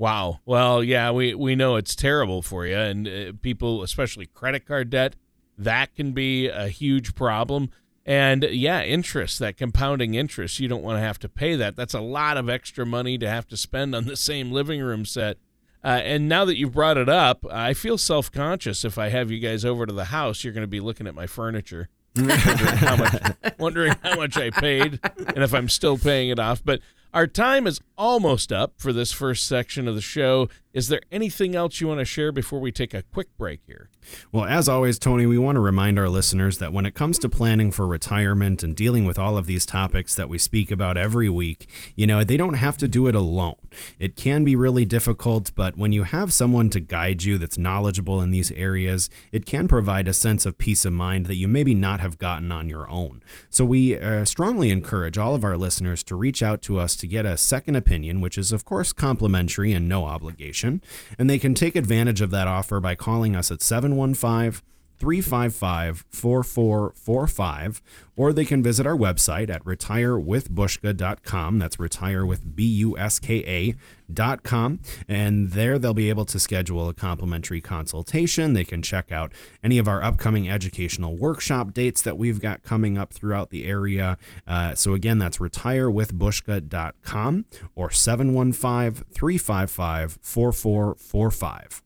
Wow. 0.00 0.40
Well, 0.46 0.82
yeah, 0.82 1.10
we, 1.10 1.34
we 1.34 1.54
know 1.54 1.76
it's 1.76 1.94
terrible 1.94 2.40
for 2.40 2.66
you. 2.66 2.74
And 2.74 3.06
uh, 3.06 3.32
people, 3.42 3.82
especially 3.82 4.24
credit 4.24 4.64
card 4.64 4.88
debt, 4.88 5.14
that 5.58 5.94
can 5.94 6.12
be 6.12 6.48
a 6.48 6.68
huge 6.68 7.14
problem. 7.14 7.68
And 8.06 8.44
yeah, 8.44 8.82
interest, 8.82 9.38
that 9.40 9.58
compounding 9.58 10.14
interest, 10.14 10.58
you 10.58 10.68
don't 10.68 10.82
want 10.82 10.96
to 10.96 11.02
have 11.02 11.18
to 11.18 11.28
pay 11.28 11.54
that. 11.56 11.76
That's 11.76 11.92
a 11.92 12.00
lot 12.00 12.38
of 12.38 12.48
extra 12.48 12.86
money 12.86 13.18
to 13.18 13.28
have 13.28 13.46
to 13.48 13.58
spend 13.58 13.94
on 13.94 14.06
the 14.06 14.16
same 14.16 14.50
living 14.50 14.80
room 14.80 15.04
set. 15.04 15.36
Uh, 15.84 16.00
and 16.02 16.26
now 16.26 16.46
that 16.46 16.56
you've 16.56 16.72
brought 16.72 16.96
it 16.96 17.10
up, 17.10 17.44
I 17.50 17.74
feel 17.74 17.98
self 17.98 18.32
conscious 18.32 18.86
if 18.86 18.96
I 18.96 19.10
have 19.10 19.30
you 19.30 19.38
guys 19.38 19.66
over 19.66 19.84
to 19.84 19.92
the 19.92 20.06
house. 20.06 20.42
You're 20.44 20.54
going 20.54 20.62
to 20.62 20.66
be 20.66 20.80
looking 20.80 21.08
at 21.08 21.14
my 21.14 21.26
furniture, 21.26 21.90
wondering, 22.16 22.38
how 22.38 22.96
much, 22.96 23.22
wondering 23.58 23.94
how 24.02 24.16
much 24.16 24.38
I 24.38 24.48
paid 24.48 24.98
and 25.18 25.44
if 25.44 25.52
I'm 25.52 25.68
still 25.68 25.98
paying 25.98 26.30
it 26.30 26.38
off. 26.38 26.62
But 26.64 26.80
our 27.12 27.26
time 27.26 27.66
is 27.66 27.80
almost 28.00 28.50
up 28.50 28.72
for 28.78 28.94
this 28.94 29.12
first 29.12 29.46
section 29.46 29.86
of 29.86 29.94
the 29.94 30.00
show. 30.00 30.48
Is 30.72 30.88
there 30.88 31.02
anything 31.10 31.54
else 31.54 31.80
you 31.80 31.88
want 31.88 31.98
to 31.98 32.04
share 32.04 32.32
before 32.32 32.60
we 32.60 32.72
take 32.72 32.94
a 32.94 33.02
quick 33.02 33.36
break 33.36 33.60
here? 33.66 33.90
Well, 34.32 34.44
as 34.44 34.68
always, 34.68 34.98
Tony, 34.98 35.26
we 35.26 35.36
want 35.36 35.56
to 35.56 35.60
remind 35.60 35.98
our 35.98 36.08
listeners 36.08 36.58
that 36.58 36.72
when 36.72 36.86
it 36.86 36.94
comes 36.94 37.18
to 37.18 37.28
planning 37.28 37.72
for 37.72 37.86
retirement 37.86 38.62
and 38.62 38.74
dealing 38.74 39.04
with 39.04 39.18
all 39.18 39.36
of 39.36 39.46
these 39.46 39.66
topics 39.66 40.14
that 40.14 40.28
we 40.28 40.38
speak 40.38 40.70
about 40.70 40.96
every 40.96 41.28
week, 41.28 41.68
you 41.96 42.06
know, 42.06 42.22
they 42.22 42.36
don't 42.36 42.54
have 42.54 42.76
to 42.78 42.88
do 42.88 43.08
it 43.08 43.16
alone. 43.16 43.56
It 43.98 44.16
can 44.16 44.44
be 44.44 44.54
really 44.56 44.84
difficult, 44.84 45.52
but 45.54 45.76
when 45.76 45.92
you 45.92 46.04
have 46.04 46.32
someone 46.32 46.70
to 46.70 46.80
guide 46.80 47.24
you 47.24 47.36
that's 47.36 47.58
knowledgeable 47.58 48.22
in 48.22 48.30
these 48.30 48.52
areas, 48.52 49.10
it 49.32 49.44
can 49.44 49.68
provide 49.68 50.06
a 50.08 50.14
sense 50.14 50.46
of 50.46 50.56
peace 50.56 50.84
of 50.84 50.92
mind 50.92 51.26
that 51.26 51.34
you 51.34 51.48
maybe 51.48 51.74
not 51.74 52.00
have 52.00 52.18
gotten 52.18 52.52
on 52.52 52.68
your 52.68 52.88
own. 52.88 53.22
So 53.50 53.64
we 53.64 53.98
uh, 53.98 54.24
strongly 54.24 54.70
encourage 54.70 55.18
all 55.18 55.34
of 55.34 55.44
our 55.44 55.56
listeners 55.56 56.04
to 56.04 56.14
reach 56.14 56.42
out 56.42 56.62
to 56.62 56.78
us 56.78 56.94
to 56.96 57.08
get 57.08 57.26
a 57.26 57.36
second 57.36 57.74
opinion, 57.74 57.89
which 58.20 58.38
is, 58.38 58.52
of 58.52 58.64
course, 58.64 58.92
complimentary 58.92 59.72
and 59.72 59.88
no 59.88 60.04
obligation. 60.04 60.80
And 61.18 61.28
they 61.28 61.38
can 61.38 61.54
take 61.54 61.76
advantage 61.76 62.20
of 62.20 62.30
that 62.30 62.48
offer 62.48 62.80
by 62.80 62.94
calling 62.94 63.34
us 63.34 63.50
at 63.50 63.62
715 63.62 64.62
355 65.00 66.04
4445, 66.10 67.82
or 68.16 68.32
they 68.34 68.44
can 68.44 68.62
visit 68.62 68.86
our 68.86 68.96
website 68.96 69.48
at 69.48 69.64
retirewithbuska.com. 69.64 71.58
That's 71.58 71.80
retire 71.80 72.26
with 72.26 72.54
B 72.54 72.66
U 72.66 72.98
S 72.98 73.18
K 73.18 73.74
A.com. 74.10 74.80
And 75.08 75.52
there 75.52 75.78
they'll 75.78 75.94
be 75.94 76.10
able 76.10 76.26
to 76.26 76.38
schedule 76.38 76.90
a 76.90 76.94
complimentary 76.94 77.62
consultation. 77.62 78.52
They 78.52 78.64
can 78.64 78.82
check 78.82 79.10
out 79.10 79.32
any 79.64 79.78
of 79.78 79.88
our 79.88 80.02
upcoming 80.02 80.50
educational 80.50 81.16
workshop 81.16 81.72
dates 81.72 82.02
that 82.02 82.18
we've 82.18 82.40
got 82.40 82.62
coming 82.62 82.98
up 82.98 83.14
throughout 83.14 83.48
the 83.48 83.66
area. 83.66 84.18
Uh, 84.46 84.74
so, 84.74 84.92
again, 84.92 85.18
that's 85.18 85.38
retirewithbuska.com 85.38 87.46
or 87.74 87.90
715 87.90 89.04
355 89.14 90.18
4445. 90.20 91.82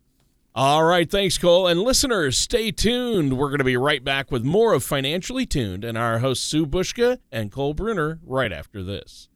All 0.57 0.85
right, 0.85 1.11
thanks, 1.11 1.37
Cole. 1.37 1.67
And 1.67 1.81
listeners, 1.81 2.39
stay 2.39 2.71
tuned. 2.71 3.37
We're 3.37 3.49
going 3.49 3.59
to 3.59 3.65
be 3.65 3.77
right 3.77 4.05
back 4.05 4.31
with 4.31 4.45
more 4.45 4.73
of 4.73 4.85
Financially 4.85 5.47
Tuned 5.47 5.85
and 5.85 5.99
our 5.99 6.21
hosts 6.21 6.45
Sue 6.45 6.65
Buska 6.65 7.19
and 7.33 7.51
Cole 7.51 7.75
Bruner 7.75 8.21
right 8.25 8.53
after 8.53 8.85
this. 8.85 9.29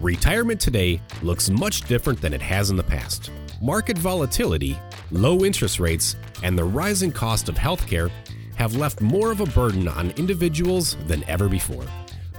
Retirement 0.00 0.58
today 0.58 1.02
looks 1.22 1.50
much 1.50 1.82
different 1.82 2.18
than 2.22 2.32
it 2.32 2.40
has 2.40 2.70
in 2.70 2.76
the 2.76 2.82
past. 2.82 3.30
Market 3.60 3.98
volatility, 3.98 4.78
low 5.10 5.44
interest 5.44 5.80
rates, 5.80 6.16
and 6.42 6.56
the 6.56 6.64
rising 6.64 7.12
cost 7.12 7.50
of 7.50 7.56
healthcare 7.56 8.10
have 8.56 8.74
left 8.74 9.02
more 9.02 9.30
of 9.30 9.40
a 9.40 9.46
burden 9.46 9.86
on 9.86 10.12
individuals 10.12 10.96
than 11.06 11.22
ever 11.24 11.46
before. 11.46 11.84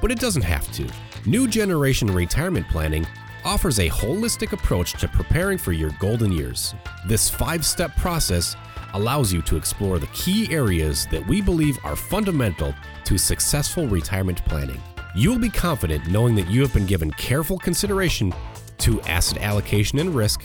But 0.01 0.11
it 0.11 0.19
doesn't 0.19 0.41
have 0.41 0.71
to. 0.71 0.89
New 1.27 1.47
generation 1.47 2.07
retirement 2.07 2.67
planning 2.69 3.05
offers 3.45 3.79
a 3.79 3.87
holistic 3.87 4.51
approach 4.51 4.93
to 4.93 5.07
preparing 5.07 5.57
for 5.57 5.71
your 5.71 5.91
golden 5.99 6.31
years. 6.31 6.73
This 7.05 7.29
five 7.29 7.63
step 7.63 7.95
process 7.95 8.55
allows 8.93 9.31
you 9.31 9.41
to 9.43 9.55
explore 9.55 9.99
the 9.99 10.07
key 10.07 10.51
areas 10.51 11.05
that 11.11 11.25
we 11.27 11.41
believe 11.41 11.77
are 11.83 11.95
fundamental 11.95 12.73
to 13.03 13.17
successful 13.17 13.87
retirement 13.87 14.43
planning. 14.45 14.81
You 15.15 15.29
will 15.29 15.39
be 15.39 15.49
confident 15.49 16.07
knowing 16.07 16.33
that 16.35 16.49
you 16.49 16.61
have 16.61 16.73
been 16.73 16.85
given 16.85 17.11
careful 17.11 17.59
consideration 17.59 18.33
to 18.79 18.99
asset 19.01 19.41
allocation 19.41 19.99
and 19.99 20.13
risk, 20.13 20.43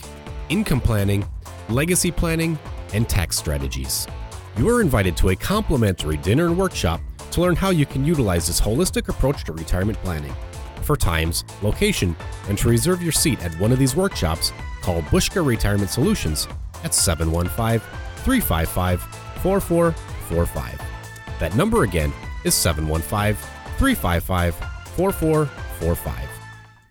income 0.49 0.79
planning, 0.79 1.25
legacy 1.69 2.11
planning, 2.11 2.57
and 2.93 3.09
tax 3.09 3.37
strategies. 3.37 4.07
You 4.57 4.69
are 4.69 4.81
invited 4.81 5.17
to 5.17 5.29
a 5.29 5.35
complimentary 5.35 6.17
dinner 6.17 6.45
and 6.45 6.57
workshop 6.57 7.01
to 7.31 7.41
learn 7.41 7.55
how 7.55 7.69
you 7.71 7.85
can 7.85 8.05
utilize 8.05 8.47
this 8.47 8.61
holistic 8.61 9.07
approach 9.09 9.43
to 9.45 9.53
retirement 9.53 9.97
planning. 10.03 10.33
For 10.91 10.97
times, 10.97 11.45
location, 11.61 12.17
and 12.49 12.57
to 12.57 12.67
reserve 12.67 13.01
your 13.01 13.13
seat 13.13 13.41
at 13.45 13.57
one 13.61 13.71
of 13.71 13.79
these 13.79 13.95
workshops, 13.95 14.51
call 14.81 15.01
Buska 15.03 15.41
Retirement 15.41 15.89
Solutions 15.89 16.49
at 16.83 16.93
715 16.93 17.79
355 18.25 19.01
4445. 19.41 20.81
That 21.39 21.55
number 21.55 21.83
again 21.83 22.11
is 22.43 22.55
715 22.55 23.35
355 23.77 24.53
4445. 24.97 26.29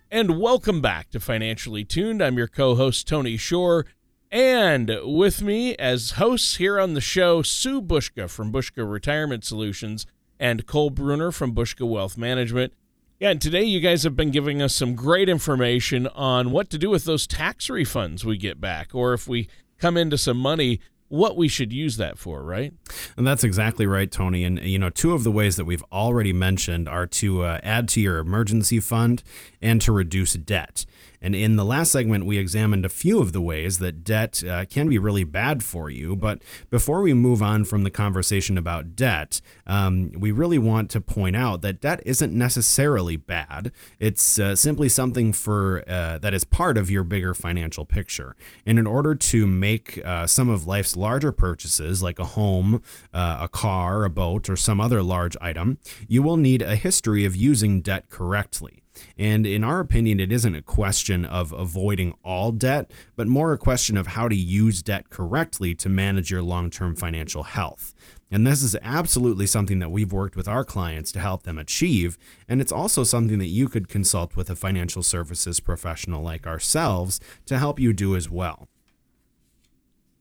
And 0.09 0.39
welcome 0.39 0.81
back 0.81 1.11
to 1.11 1.19
Financially 1.19 1.85
Tuned. 1.85 2.23
I'm 2.23 2.39
your 2.39 2.47
co 2.47 2.73
host, 2.73 3.07
Tony 3.07 3.37
Shore. 3.37 3.85
And 4.31 4.97
with 5.03 5.43
me 5.43 5.75
as 5.75 6.13
hosts 6.13 6.55
here 6.55 6.79
on 6.79 6.95
the 6.95 7.01
show, 7.01 7.43
Sue 7.43 7.83
Buska 7.83 8.27
from 8.31 8.51
Buska 8.51 8.83
Retirement 8.91 9.45
Solutions 9.45 10.07
and 10.39 10.65
Cole 10.65 10.89
Bruner 10.89 11.31
from 11.31 11.53
Buska 11.53 11.87
Wealth 11.87 12.17
Management. 12.17 12.73
Yeah, 13.21 13.29
and 13.29 13.39
today 13.39 13.61
you 13.61 13.81
guys 13.81 14.01
have 14.01 14.15
been 14.15 14.31
giving 14.31 14.63
us 14.63 14.73
some 14.73 14.95
great 14.95 15.29
information 15.29 16.07
on 16.07 16.49
what 16.49 16.71
to 16.71 16.79
do 16.79 16.89
with 16.89 17.05
those 17.05 17.27
tax 17.27 17.67
refunds 17.67 18.25
we 18.25 18.35
get 18.35 18.59
back, 18.59 18.95
or 18.95 19.13
if 19.13 19.27
we 19.27 19.47
come 19.77 19.95
into 19.95 20.17
some 20.17 20.37
money, 20.37 20.79
what 21.11 21.35
we 21.35 21.47
should 21.47 21.73
use 21.73 21.97
that 21.97 22.17
for, 22.17 22.41
right? 22.41 22.73
And 23.17 23.27
that's 23.27 23.43
exactly 23.43 23.85
right, 23.85 24.11
Tony. 24.11 24.43
And, 24.43 24.59
you 24.59 24.79
know, 24.79 24.89
two 24.89 25.13
of 25.13 25.23
the 25.23 25.31
ways 25.31 25.57
that 25.57 25.65
we've 25.65 25.83
already 25.91 26.33
mentioned 26.33 26.87
are 26.87 27.07
to 27.07 27.43
uh, 27.43 27.59
add 27.63 27.87
to 27.89 28.01
your 28.01 28.19
emergency 28.19 28.79
fund 28.79 29.21
and 29.61 29.81
to 29.81 29.91
reduce 29.91 30.33
debt. 30.33 30.85
And 31.21 31.35
in 31.35 31.55
the 31.55 31.63
last 31.63 31.91
segment, 31.91 32.25
we 32.25 32.39
examined 32.39 32.83
a 32.83 32.89
few 32.89 33.19
of 33.19 33.31
the 33.31 33.41
ways 33.41 33.77
that 33.77 34.03
debt 34.03 34.43
uh, 34.43 34.65
can 34.65 34.89
be 34.89 34.97
really 34.97 35.23
bad 35.23 35.63
for 35.63 35.89
you. 35.89 36.15
But 36.15 36.41
before 36.71 37.01
we 37.01 37.13
move 37.13 37.43
on 37.43 37.63
from 37.63 37.83
the 37.83 37.91
conversation 37.91 38.57
about 38.57 38.95
debt, 38.95 39.39
um, 39.67 40.11
we 40.17 40.31
really 40.31 40.57
want 40.57 40.89
to 40.91 41.01
point 41.01 41.35
out 41.35 41.61
that 41.61 41.79
debt 41.79 42.01
isn't 42.05 42.33
necessarily 42.33 43.17
bad. 43.17 43.71
It's 43.99 44.39
uh, 44.39 44.55
simply 44.55 44.89
something 44.89 45.31
for 45.31 45.83
uh, 45.87 46.17
that 46.17 46.33
is 46.33 46.43
part 46.43 46.75
of 46.75 46.89
your 46.89 47.03
bigger 47.03 47.35
financial 47.35 47.85
picture. 47.85 48.35
And 48.65 48.79
in 48.79 48.87
order 48.87 49.13
to 49.13 49.45
make 49.45 50.03
uh, 50.03 50.25
some 50.25 50.49
of 50.49 50.65
life's 50.65 50.97
larger 51.01 51.31
purchases, 51.31 52.01
like 52.01 52.19
a 52.19 52.25
home, 52.25 52.81
uh, 53.13 53.39
a 53.41 53.49
car, 53.49 54.05
a 54.05 54.09
boat, 54.09 54.49
or 54.49 54.55
some 54.55 54.79
other 54.79 55.03
large 55.03 55.35
item, 55.41 55.77
you 56.07 56.23
will 56.23 56.37
need 56.37 56.61
a 56.61 56.75
history 56.75 57.25
of 57.25 57.35
using 57.35 57.81
debt 57.81 58.09
correctly. 58.09 58.81
And 59.17 59.45
in 59.47 59.63
our 59.63 59.79
opinion, 59.79 60.19
it 60.19 60.31
isn't 60.31 60.55
a 60.55 60.61
question 60.61 61.25
of 61.25 61.51
avoiding 61.53 62.13
all 62.23 62.51
debt, 62.51 62.91
but 63.15 63.27
more 63.27 63.53
a 63.53 63.57
question 63.57 63.97
of 63.97 64.07
how 64.07 64.27
to 64.27 64.35
use 64.35 64.81
debt 64.81 65.09
correctly 65.09 65.73
to 65.75 65.89
manage 65.89 66.31
your 66.31 66.41
long 66.41 66.69
term 66.69 66.95
financial 66.95 67.43
health. 67.43 67.93
And 68.33 68.47
this 68.47 68.63
is 68.63 68.77
absolutely 68.81 69.45
something 69.45 69.79
that 69.79 69.91
we've 69.91 70.13
worked 70.13 70.37
with 70.37 70.47
our 70.47 70.63
clients 70.63 71.11
to 71.13 71.19
help 71.19 71.43
them 71.43 71.57
achieve. 71.57 72.17
And 72.47 72.61
it's 72.61 72.71
also 72.71 73.03
something 73.03 73.39
that 73.39 73.47
you 73.47 73.67
could 73.67 73.89
consult 73.89 74.37
with 74.37 74.49
a 74.49 74.55
financial 74.55 75.03
services 75.03 75.59
professional 75.59 76.23
like 76.23 76.47
ourselves 76.47 77.19
to 77.47 77.59
help 77.59 77.79
you 77.79 77.91
do 77.91 78.15
as 78.15 78.29
well. 78.29 78.69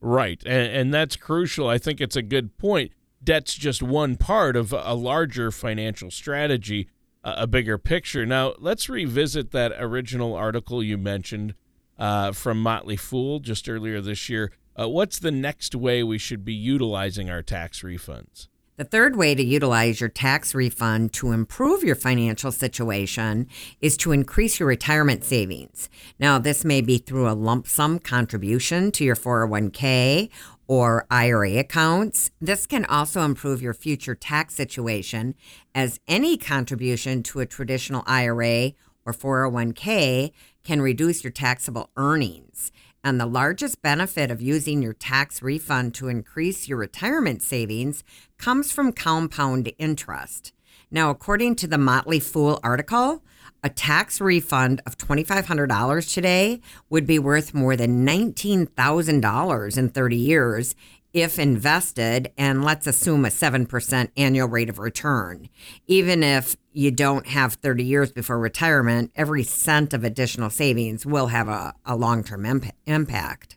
Right. 0.01 0.43
And, 0.47 0.73
and 0.73 0.95
that's 0.95 1.17
crucial. 1.17 1.69
I 1.69 1.79
think 1.79 2.01
it's 2.01 2.17
a 2.17 2.23
good 2.23 2.57
point. 2.59 2.93
Debt's 3.23 3.55
just 3.55 3.83
one 3.83 4.17
part 4.17 4.57
of 4.57 4.73
a 4.73 4.95
larger 4.95 5.51
financial 5.51 6.11
strategy 6.11 6.89
a 7.23 7.47
bigger 7.47 7.79
picture. 7.79 8.25
Now, 8.25 8.55
let's 8.59 8.89
revisit 8.89 9.51
that 9.51 9.73
original 9.79 10.35
article 10.35 10.83
you 10.83 10.97
mentioned 10.97 11.55
uh, 11.99 12.33
from 12.33 12.63
Motley 12.63 12.97
Fool 12.97 13.41
just 13.41 13.69
earlier 13.69 14.01
this 14.01 14.29
year. 14.29 14.53
Uh, 14.79 14.89
what's 14.89 15.19
the 15.19 15.31
next 15.31 15.75
way 15.75 16.03
we 16.03 16.19
should 16.19 16.45
be 16.45 16.55
utilizing 16.55 17.29
our 17.29 17.43
tax 17.43 17.83
refunds? 17.83 18.49
The 18.81 18.87
third 18.87 19.15
way 19.15 19.35
to 19.35 19.45
utilize 19.45 20.01
your 20.01 20.09
tax 20.09 20.55
refund 20.55 21.13
to 21.13 21.33
improve 21.33 21.85
your 21.85 21.95
financial 21.95 22.51
situation 22.51 23.47
is 23.83 23.95
to 23.99 24.11
increase 24.11 24.59
your 24.59 24.71
retirement 24.71 25.23
savings. 25.23 25.91
Now, 26.19 26.39
this 26.39 26.65
may 26.65 26.81
be 26.81 26.97
through 26.97 27.29
a 27.29 27.37
lump 27.37 27.69
sum 27.69 27.99
contribution 27.99 28.91
to 28.93 29.05
your 29.05 29.17
401k 29.17 30.31
or 30.67 31.07
IRA 31.11 31.59
accounts. 31.59 32.31
This 32.41 32.67
can 32.67 32.87
also 32.87 33.21
improve 33.21 33.61
your 33.61 33.75
future 33.75 34.15
tax 34.15 34.55
situation, 34.55 35.35
as 35.75 36.01
any 36.09 36.39
contribution 36.39 37.23
to 37.25 37.41
a 37.41 37.47
traditional 37.47 38.03
IRA 38.07 38.73
or 39.05 39.13
401k 39.13 40.33
can 40.65 40.81
reduce 40.81 41.23
your 41.23 41.33
taxable 41.33 41.91
earnings. 41.99 42.73
And 43.03 43.19
the 43.19 43.27
largest 43.27 43.81
benefit 43.81 44.31
of 44.31 44.43
using 44.43 44.83
your 44.83 44.93
tax 44.93 45.41
refund 45.43 45.95
to 45.95 46.09
increase 46.09 46.69
your 46.69 46.79
retirement 46.79 47.43
savings 47.43 48.05
comes 48.37 48.73
from 48.73 48.93
compound 48.93 49.73
interest. 49.79 50.53
Now, 50.91 51.11
according 51.11 51.57
to 51.57 51.67
the 51.67 51.79
Motley 51.79 52.21
Fool 52.21 52.61
article, 52.63 53.23
a 53.63 53.71
tax 53.71 54.21
refund 54.21 54.83
of 54.87 54.99
$2,500 54.99 56.13
today 56.13 56.61
would 56.89 57.07
be 57.07 57.19
worth 57.19 57.55
more 57.55 57.77
than 57.77 58.07
$19,000 58.07 59.79
in 59.79 59.89
30 59.89 60.17
years 60.17 60.75
if 61.13 61.39
invested, 61.39 62.33
and 62.39 62.65
let's 62.65 62.87
assume 62.87 63.25
a 63.25 63.29
7% 63.29 64.11
annual 64.17 64.49
rate 64.49 64.69
of 64.69 64.79
return. 64.79 65.49
Even 65.87 66.23
if 66.23 66.57
you 66.73 66.91
don't 66.91 67.27
have 67.27 67.55
30 67.55 67.85
years 67.85 68.13
before 68.13 68.39
retirement, 68.39 69.11
every 69.17 69.43
cent 69.43 69.93
of 69.93 70.05
additional 70.05 70.51
savings 70.51 71.05
will 71.05 71.29
have 71.29 71.49
a, 71.49 71.75
a 71.85 71.97
long 71.97 72.23
term 72.23 72.47
imp- 72.47 72.75
impact. 72.87 73.57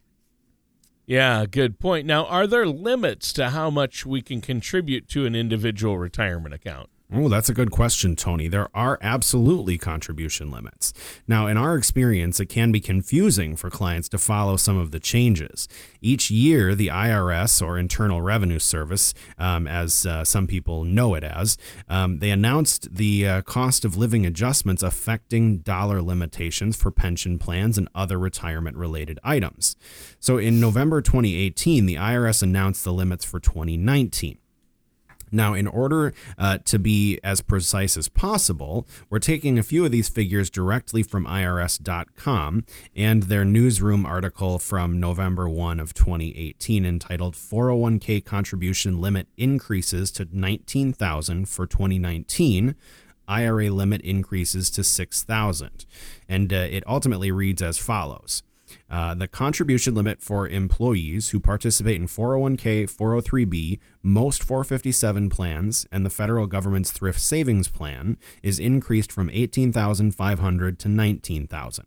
Yeah, 1.05 1.45
good 1.45 1.79
point. 1.79 2.07
Now, 2.07 2.25
are 2.25 2.48
there 2.48 2.65
limits 2.65 3.33
to 3.33 3.50
how 3.50 3.69
much 3.69 4.05
we 4.05 4.22
can 4.22 4.39
contribute 4.39 5.07
to 5.10 5.25
an 5.25 5.36
individual 5.36 5.98
retirement 5.98 6.55
account? 6.55 6.89
Oh, 7.12 7.29
that's 7.29 7.50
a 7.50 7.53
good 7.53 7.69
question, 7.69 8.15
Tony. 8.15 8.48
There 8.48 8.69
are 8.74 8.98
absolutely 9.01 9.77
contribution 9.77 10.50
limits. 10.50 10.93
Now, 11.27 11.45
in 11.45 11.57
our 11.57 11.75
experience, 11.75 12.39
it 12.39 12.48
can 12.48 12.72
be 12.72 12.79
confusing 12.79 13.55
for 13.55 13.69
clients 13.69 14.10
to 14.10 14.17
follow 14.17 14.57
some 14.57 14.77
of 14.77 14.89
the 14.89 15.00
changes. 15.00 15.67
Each 16.01 16.31
year, 16.31 16.74
the 16.74 16.88
IRS 16.88 17.62
or 17.62 17.77
Internal 17.77 18.24
Revenue 18.24 18.57
Service, 18.57 19.13
um, 19.38 19.67
as 19.67 20.07
uh, 20.07 20.24
some 20.24 20.48
people 20.48 20.86
know 20.86 21.13
it 21.13 21.24
as, 21.24 21.55
um, 21.88 22.17
they 22.17 22.31
announced 22.31 22.95
the 22.95 23.27
uh, 23.27 23.41
cost 23.43 23.86
of 23.86 23.95
living 23.95 24.25
adjustments 24.25 24.81
affecting 24.81 25.60
dollar 25.60 26.01
limitations 26.01 26.75
for 26.75 26.89
pension 26.89 27.38
plans 27.38 27.77
and 27.77 27.89
other 27.93 28.17
retirement 28.17 28.75
related 28.75 29.19
items. 29.24 29.75
So, 30.19 30.38
in 30.38 30.60
November 30.60 31.00
2018, 31.01 31.86
the 31.86 31.95
IRS 31.95 32.41
announced 32.41 32.83
the 32.83 32.93
limits 32.93 33.24
for 33.24 33.39
2019. 33.39 34.39
Now, 35.33 35.55
in 35.55 35.65
order 35.65 36.13
uh, 36.37 36.59
to 36.65 36.77
be 36.77 37.19
as 37.23 37.41
precise 37.41 37.97
as 37.97 38.07
possible, 38.07 38.87
we're 39.09 39.17
taking 39.17 39.57
a 39.57 39.63
few 39.63 39.83
of 39.83 39.91
these 39.91 40.07
figures 40.07 40.51
directly 40.51 41.01
from 41.01 41.25
IRS.com 41.25 42.65
and 42.95 43.23
their 43.23 43.43
newsroom 43.43 44.05
article 44.05 44.59
from 44.59 44.99
November 44.99 45.49
1 45.49 45.79
of 45.79 45.95
2018 45.95 46.85
entitled 46.85 47.33
401k 47.33 48.23
contribution 48.23 49.01
limit 49.01 49.27
increases 49.35 50.11
to 50.11 50.27
19,000 50.31 51.49
for 51.49 51.65
2019. 51.65 52.75
IRA 53.27 53.69
limit 53.71 54.01
increases 54.01 54.69
to 54.69 54.83
6,000. 54.83 55.85
And 56.29 56.53
uh, 56.53 56.57
it 56.57 56.83
ultimately 56.85 57.31
reads 57.31 57.61
as 57.61 57.77
follows. 57.79 58.43
Uh, 58.89 59.13
the 59.13 59.27
contribution 59.27 59.95
limit 59.95 60.21
for 60.21 60.47
employees 60.47 61.29
who 61.29 61.39
participate 61.39 61.99
in 61.99 62.07
401k, 62.07 62.83
403b, 62.89 63.79
most 64.01 64.43
457 64.43 65.29
plans, 65.29 65.87
and 65.91 66.05
the 66.05 66.09
federal 66.09 66.47
government's 66.47 66.91
thrift 66.91 67.19
savings 67.19 67.67
plan 67.67 68.17
is 68.41 68.59
increased 68.59 69.11
from 69.11 69.29
18,500 69.31 70.79
to 70.79 70.87
19,000. 70.87 71.85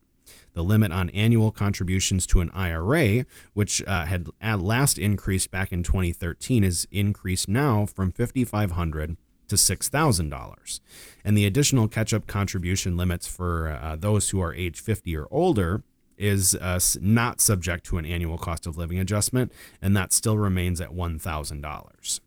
The 0.55 0.65
limit 0.65 0.91
on 0.91 1.11
annual 1.11 1.53
contributions 1.53 2.27
to 2.29 2.41
an 2.41 2.51
IRA, 2.55 3.27
which 3.53 3.83
uh, 3.87 4.07
had 4.07 4.29
at 4.41 4.61
last 4.61 4.99
increased 4.99 5.51
back 5.51 5.71
in 5.71 5.83
2013, 5.83 6.65
is 6.65 6.89
increased 6.91 7.47
now 7.47 7.85
from 7.85 8.11
5,500 8.11 9.17
to 9.49 9.57
$6,000. 9.57 10.81
And 11.25 11.37
the 11.37 11.47
additional 11.47 11.89
catch 11.89 12.13
up 12.15 12.27
contribution 12.27 12.97
limits 12.97 13.27
for 13.27 13.69
uh, 13.69 13.97
those 13.97 14.31
who 14.31 14.41
are 14.41 14.55
age 14.55 14.81
50 14.81 15.17
or 15.17 15.29
older 15.31 15.83
is 16.17 16.55
uh, 16.55 16.81
not 17.01 17.41
subject 17.41 17.85
to 17.87 17.99
an 17.99 18.07
annual 18.07 18.39
cost 18.39 18.67
of 18.67 18.77
living 18.77 18.99
adjustment, 18.99 19.53
and 19.83 19.97
that 19.97 20.13
still 20.13 20.39
remains 20.39 20.81
at 20.81 20.91
$1,000. 20.91 22.21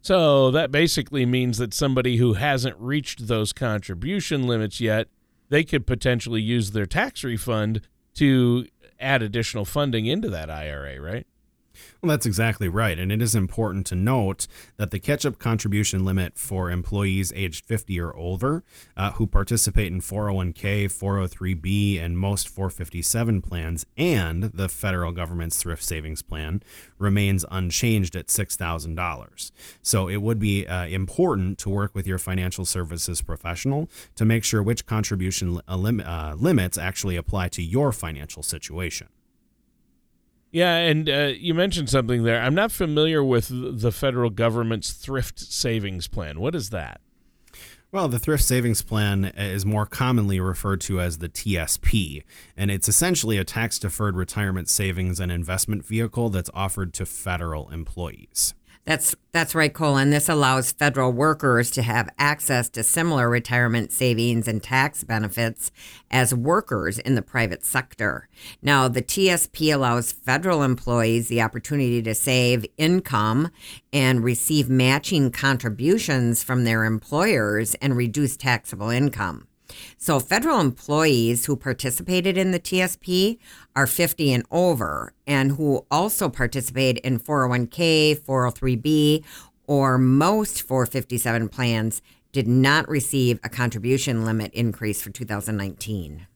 So 0.00 0.50
that 0.50 0.70
basically 0.70 1.26
means 1.26 1.58
that 1.58 1.74
somebody 1.74 2.16
who 2.16 2.34
hasn't 2.34 2.76
reached 2.78 3.26
those 3.26 3.52
contribution 3.52 4.46
limits 4.46 4.80
yet, 4.80 5.08
they 5.48 5.64
could 5.64 5.86
potentially 5.86 6.40
use 6.40 6.70
their 6.70 6.86
tax 6.86 7.22
refund 7.24 7.82
to 8.14 8.66
add 8.98 9.22
additional 9.22 9.64
funding 9.64 10.06
into 10.06 10.28
that 10.30 10.48
IRA, 10.48 11.00
right? 11.00 11.26
Well, 12.02 12.10
that's 12.10 12.26
exactly 12.26 12.68
right. 12.68 12.98
And 12.98 13.10
it 13.10 13.22
is 13.22 13.34
important 13.34 13.86
to 13.86 13.94
note 13.94 14.46
that 14.76 14.90
the 14.90 14.98
catch 14.98 15.24
up 15.26 15.38
contribution 15.38 16.04
limit 16.04 16.38
for 16.38 16.70
employees 16.70 17.32
aged 17.34 17.64
50 17.64 18.00
or 18.00 18.14
older 18.14 18.64
uh, 18.96 19.12
who 19.12 19.26
participate 19.26 19.92
in 19.92 20.00
401k, 20.00 20.84
403b, 20.84 22.02
and 22.02 22.18
most 22.18 22.48
457 22.48 23.42
plans 23.42 23.86
and 23.96 24.44
the 24.44 24.68
federal 24.68 25.12
government's 25.12 25.62
thrift 25.62 25.82
savings 25.82 26.22
plan 26.22 26.62
remains 26.98 27.44
unchanged 27.50 28.16
at 28.16 28.28
$6,000. 28.28 29.50
So 29.82 30.08
it 30.08 30.22
would 30.22 30.38
be 30.38 30.66
uh, 30.66 30.86
important 30.86 31.58
to 31.58 31.70
work 31.70 31.94
with 31.94 32.06
your 32.06 32.18
financial 32.18 32.64
services 32.64 33.22
professional 33.22 33.88
to 34.16 34.24
make 34.24 34.44
sure 34.44 34.62
which 34.62 34.86
contribution 34.86 35.60
uh, 35.68 35.76
uh, 35.76 36.34
limits 36.38 36.78
actually 36.78 37.16
apply 37.16 37.48
to 37.48 37.62
your 37.62 37.92
financial 37.92 38.42
situation. 38.42 39.08
Yeah, 40.52 40.76
and 40.76 41.08
uh, 41.08 41.32
you 41.36 41.54
mentioned 41.54 41.90
something 41.90 42.22
there. 42.22 42.40
I'm 42.40 42.54
not 42.54 42.72
familiar 42.72 43.22
with 43.22 43.48
the 43.50 43.92
federal 43.92 44.30
government's 44.30 44.92
thrift 44.92 45.38
savings 45.38 46.08
plan. 46.08 46.40
What 46.40 46.54
is 46.54 46.70
that? 46.70 47.00
Well, 47.92 48.08
the 48.08 48.18
Thrift 48.18 48.42
Savings 48.42 48.82
Plan 48.82 49.24
is 49.24 49.64
more 49.64 49.86
commonly 49.86 50.40
referred 50.40 50.80
to 50.82 51.00
as 51.00 51.18
the 51.18 51.28
TSP, 51.28 52.24
and 52.56 52.70
it's 52.70 52.88
essentially 52.88 53.38
a 53.38 53.44
tax 53.44 53.78
deferred 53.78 54.16
retirement 54.16 54.68
savings 54.68 55.20
and 55.20 55.30
investment 55.30 55.86
vehicle 55.86 56.28
that's 56.28 56.50
offered 56.52 56.92
to 56.94 57.06
federal 57.06 57.70
employees. 57.70 58.54
That's 58.86 59.16
that's 59.32 59.56
right, 59.56 59.74
Colin. 59.74 60.10
This 60.10 60.28
allows 60.28 60.70
federal 60.70 61.12
workers 61.12 61.72
to 61.72 61.82
have 61.82 62.08
access 62.20 62.68
to 62.70 62.84
similar 62.84 63.28
retirement 63.28 63.90
savings 63.90 64.46
and 64.46 64.62
tax 64.62 65.02
benefits 65.02 65.72
as 66.08 66.32
workers 66.32 67.00
in 67.00 67.16
the 67.16 67.20
private 67.20 67.64
sector. 67.64 68.28
Now, 68.62 68.86
the 68.86 69.02
TSP 69.02 69.74
allows 69.74 70.12
federal 70.12 70.62
employees 70.62 71.26
the 71.26 71.42
opportunity 71.42 72.00
to 72.00 72.14
save 72.14 72.64
income 72.78 73.50
and 73.92 74.22
receive 74.22 74.70
matching 74.70 75.32
contributions 75.32 76.44
from 76.44 76.62
their 76.62 76.84
employers 76.84 77.74
and 77.82 77.96
reduce 77.96 78.36
taxable 78.36 78.90
income. 78.90 79.45
So, 79.98 80.20
federal 80.20 80.60
employees 80.60 81.46
who 81.46 81.56
participated 81.56 82.36
in 82.36 82.50
the 82.50 82.60
TSP 82.60 83.38
are 83.74 83.86
50 83.86 84.32
and 84.32 84.44
over, 84.50 85.12
and 85.26 85.52
who 85.52 85.86
also 85.90 86.28
participate 86.28 86.98
in 86.98 87.18
401k, 87.18 88.18
403b, 88.18 89.24
or 89.66 89.98
most 89.98 90.62
457 90.62 91.48
plans 91.48 92.02
did 92.32 92.46
not 92.46 92.88
receive 92.88 93.40
a 93.42 93.48
contribution 93.48 94.24
limit 94.24 94.52
increase 94.52 95.00
for 95.00 95.10
2019. 95.10 96.26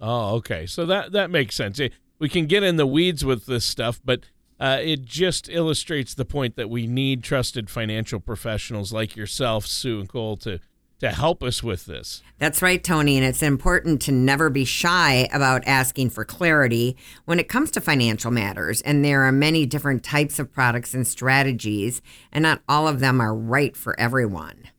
Oh, 0.00 0.36
okay. 0.36 0.66
So 0.66 0.86
that 0.86 1.12
that 1.12 1.30
makes 1.30 1.56
sense. 1.56 1.80
We 2.18 2.28
can 2.28 2.46
get 2.46 2.62
in 2.62 2.76
the 2.76 2.86
weeds 2.86 3.24
with 3.24 3.46
this 3.46 3.64
stuff, 3.64 4.00
but 4.04 4.20
uh, 4.60 4.78
it 4.80 5.04
just 5.04 5.48
illustrates 5.48 6.14
the 6.14 6.24
point 6.24 6.56
that 6.56 6.68
we 6.68 6.86
need 6.86 7.22
trusted 7.22 7.70
financial 7.70 8.18
professionals 8.18 8.92
like 8.92 9.16
yourself, 9.16 9.66
Sue 9.66 10.00
and 10.00 10.08
Cole, 10.08 10.36
to 10.38 10.58
to 11.00 11.10
help 11.10 11.42
us 11.42 11.62
with 11.62 11.86
this. 11.86 12.22
That's 12.38 12.62
right, 12.62 12.82
Tony. 12.82 13.16
And 13.16 13.24
it's 13.26 13.42
important 13.42 14.02
to 14.02 14.12
never 14.12 14.50
be 14.50 14.64
shy 14.64 15.28
about 15.32 15.62
asking 15.66 16.10
for 16.10 16.24
clarity 16.24 16.96
when 17.24 17.38
it 17.38 17.48
comes 17.48 17.70
to 17.72 17.80
financial 17.80 18.30
matters. 18.30 18.80
And 18.82 19.04
there 19.04 19.22
are 19.22 19.32
many 19.32 19.66
different 19.66 20.02
types 20.02 20.38
of 20.38 20.52
products 20.52 20.94
and 20.94 21.06
strategies, 21.06 22.02
and 22.32 22.42
not 22.42 22.62
all 22.68 22.88
of 22.88 23.00
them 23.00 23.20
are 23.20 23.34
right 23.34 23.76
for 23.76 23.98
everyone. 23.98 24.70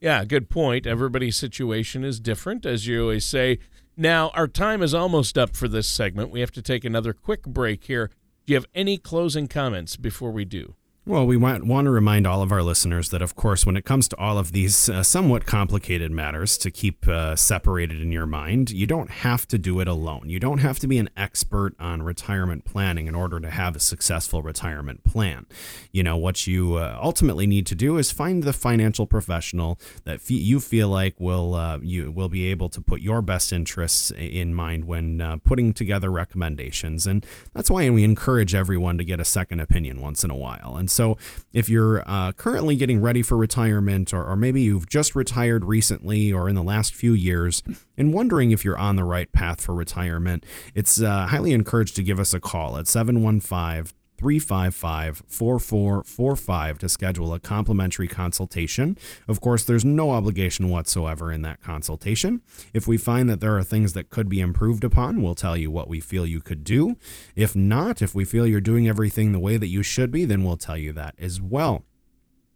Yeah, 0.00 0.24
good 0.24 0.50
point. 0.50 0.86
Everybody's 0.86 1.36
situation 1.36 2.04
is 2.04 2.18
different, 2.20 2.66
as 2.66 2.86
you 2.86 3.02
always 3.02 3.24
say. 3.24 3.58
Now, 3.96 4.30
our 4.30 4.48
time 4.48 4.82
is 4.82 4.94
almost 4.94 5.38
up 5.38 5.54
for 5.54 5.68
this 5.68 5.86
segment. 5.86 6.30
We 6.30 6.40
have 6.40 6.50
to 6.52 6.62
take 6.62 6.84
another 6.84 7.12
quick 7.12 7.42
break 7.42 7.84
here. 7.84 8.08
Do 8.44 8.52
you 8.52 8.56
have 8.56 8.66
any 8.74 8.98
closing 8.98 9.46
comments 9.46 9.96
before 9.96 10.32
we 10.32 10.44
do? 10.44 10.74
Well, 11.04 11.26
we 11.26 11.36
want, 11.36 11.66
want 11.66 11.86
to 11.86 11.90
remind 11.90 12.28
all 12.28 12.42
of 12.42 12.52
our 12.52 12.62
listeners 12.62 13.08
that, 13.08 13.22
of 13.22 13.34
course, 13.34 13.66
when 13.66 13.76
it 13.76 13.84
comes 13.84 14.06
to 14.06 14.16
all 14.18 14.38
of 14.38 14.52
these 14.52 14.88
uh, 14.88 15.02
somewhat 15.02 15.46
complicated 15.46 16.12
matters 16.12 16.56
to 16.58 16.70
keep 16.70 17.08
uh, 17.08 17.34
separated 17.34 18.00
in 18.00 18.12
your 18.12 18.24
mind, 18.24 18.70
you 18.70 18.86
don't 18.86 19.10
have 19.10 19.48
to 19.48 19.58
do 19.58 19.80
it 19.80 19.88
alone. 19.88 20.30
You 20.30 20.38
don't 20.38 20.58
have 20.58 20.78
to 20.78 20.86
be 20.86 20.98
an 20.98 21.10
expert 21.16 21.74
on 21.80 22.04
retirement 22.04 22.64
planning 22.64 23.08
in 23.08 23.16
order 23.16 23.40
to 23.40 23.50
have 23.50 23.74
a 23.74 23.80
successful 23.80 24.42
retirement 24.42 25.02
plan. 25.02 25.46
You 25.90 26.04
know, 26.04 26.16
what 26.16 26.46
you 26.46 26.76
uh, 26.76 26.96
ultimately 27.02 27.48
need 27.48 27.66
to 27.66 27.74
do 27.74 27.98
is 27.98 28.12
find 28.12 28.44
the 28.44 28.52
financial 28.52 29.08
professional 29.08 29.80
that 30.04 30.20
f- 30.20 30.30
you 30.30 30.60
feel 30.60 30.88
like 30.88 31.18
will 31.18 31.54
uh, 31.54 31.78
you 31.82 32.12
will 32.12 32.28
be 32.28 32.46
able 32.46 32.68
to 32.68 32.80
put 32.80 33.00
your 33.00 33.22
best 33.22 33.52
interests 33.52 34.12
in 34.12 34.54
mind 34.54 34.84
when 34.84 35.20
uh, 35.20 35.38
putting 35.38 35.72
together 35.72 36.12
recommendations. 36.12 37.08
And 37.08 37.26
that's 37.54 37.72
why 37.72 37.90
we 37.90 38.04
encourage 38.04 38.54
everyone 38.54 38.98
to 38.98 39.04
get 39.04 39.18
a 39.18 39.24
second 39.24 39.58
opinion 39.58 40.00
once 40.00 40.22
in 40.22 40.30
a 40.30 40.36
while. 40.36 40.76
And 40.76 40.91
so, 40.92 41.16
if 41.52 41.68
you're 41.68 42.02
uh, 42.06 42.32
currently 42.32 42.76
getting 42.76 43.00
ready 43.00 43.22
for 43.22 43.36
retirement, 43.36 44.12
or, 44.12 44.24
or 44.24 44.36
maybe 44.36 44.62
you've 44.62 44.88
just 44.88 45.14
retired 45.14 45.64
recently 45.64 46.32
or 46.32 46.48
in 46.48 46.54
the 46.54 46.62
last 46.62 46.94
few 46.94 47.12
years, 47.12 47.62
and 47.96 48.12
wondering 48.12 48.50
if 48.50 48.64
you're 48.64 48.78
on 48.78 48.96
the 48.96 49.04
right 49.04 49.30
path 49.32 49.60
for 49.60 49.74
retirement, 49.74 50.44
it's 50.74 51.00
uh, 51.00 51.26
highly 51.26 51.52
encouraged 51.52 51.96
to 51.96 52.02
give 52.02 52.20
us 52.20 52.34
a 52.34 52.40
call 52.40 52.76
at 52.76 52.86
715 52.86 53.92
355 54.22 55.24
4445 55.26 56.78
to 56.78 56.88
schedule 56.88 57.34
a 57.34 57.40
complimentary 57.40 58.06
consultation. 58.06 58.96
Of 59.26 59.40
course, 59.40 59.64
there's 59.64 59.84
no 59.84 60.12
obligation 60.12 60.68
whatsoever 60.68 61.32
in 61.32 61.42
that 61.42 61.60
consultation. 61.60 62.40
If 62.72 62.86
we 62.86 62.98
find 62.98 63.28
that 63.28 63.40
there 63.40 63.58
are 63.58 63.64
things 63.64 63.94
that 63.94 64.10
could 64.10 64.28
be 64.28 64.38
improved 64.38 64.84
upon, 64.84 65.22
we'll 65.22 65.34
tell 65.34 65.56
you 65.56 65.72
what 65.72 65.88
we 65.88 65.98
feel 65.98 66.24
you 66.24 66.40
could 66.40 66.62
do. 66.62 66.94
If 67.34 67.56
not, 67.56 68.00
if 68.00 68.14
we 68.14 68.24
feel 68.24 68.46
you're 68.46 68.60
doing 68.60 68.86
everything 68.86 69.32
the 69.32 69.40
way 69.40 69.56
that 69.56 69.66
you 69.66 69.82
should 69.82 70.12
be, 70.12 70.24
then 70.24 70.44
we'll 70.44 70.56
tell 70.56 70.76
you 70.76 70.92
that 70.92 71.16
as 71.18 71.40
well. 71.40 71.82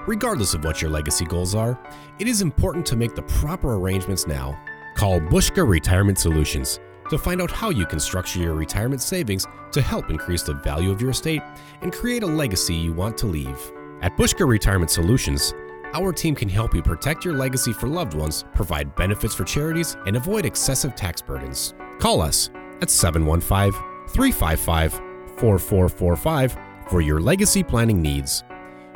Regardless 0.06 0.54
of 0.54 0.66
what 0.66 0.82
your 0.82 0.92
legacy 0.92 1.24
goals 1.24 1.56
are, 1.56 1.80
it 2.20 2.28
is 2.28 2.42
important 2.42 2.86
to 2.88 2.98
make 2.98 3.16
the 3.16 3.22
proper 3.22 3.76
arrangements 3.76 4.28
now. 4.28 4.60
Call 4.96 5.22
Buska 5.22 5.66
Retirement 5.66 6.20
Solutions 6.20 6.82
to 7.10 7.18
find 7.18 7.42
out 7.42 7.50
how 7.50 7.70
you 7.70 7.86
can 7.86 8.02
structure 8.02 8.40
your 8.40 8.54
retirement 8.54 9.02
savings 9.02 9.48
to 9.72 9.82
help 9.82 10.10
increase 10.10 10.44
the 10.44 10.56
value 10.56 10.92
of 10.92 11.00
your 11.00 11.12
estate 11.12 11.42
and 11.82 11.94
create 11.94 12.24
a 12.24 12.28
legacy 12.28 12.76
you 12.76 12.92
want 12.92 13.18
to 13.18 13.28
leave. 13.28 13.72
At 14.02 14.18
Buska 14.18 14.46
Retirement 14.46 14.92
Solutions, 14.92 15.54
our 15.94 16.12
team 16.12 16.36
can 16.36 16.50
help 16.50 16.76
you 16.76 16.82
protect 16.82 17.24
your 17.24 17.36
legacy 17.36 17.72
for 17.72 17.88
loved 17.88 18.14
ones, 18.14 18.44
provide 18.54 18.96
benefits 18.96 19.34
for 19.34 19.46
charities, 19.46 19.96
and 20.06 20.18
avoid 20.18 20.46
excessive 20.46 20.96
tax 20.96 21.22
burdens. 21.22 21.76
Call 22.00 22.22
us 22.22 22.50
at 22.82 22.90
715 22.90 23.72
355 24.10 24.94
4445 25.38 26.58
for 26.90 27.00
your 27.00 27.22
legacy 27.22 27.64
planning 27.64 28.02
needs 28.02 28.44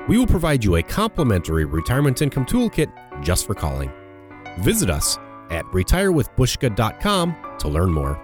we 0.08 0.18
will 0.18 0.28
provide 0.28 0.64
you 0.64 0.76
a 0.76 0.84
complimentary 0.84 1.66
retirement 1.66 2.22
income 2.22 2.46
toolkit 2.46 2.92
just 3.22 3.46
for 3.46 3.54
calling. 3.54 3.92
Visit 4.60 4.90
us 4.90 5.18
at 5.50 5.66
retirewithbuska.com 5.66 7.36
to 7.60 7.68
learn 7.68 7.92
more. 7.92 8.24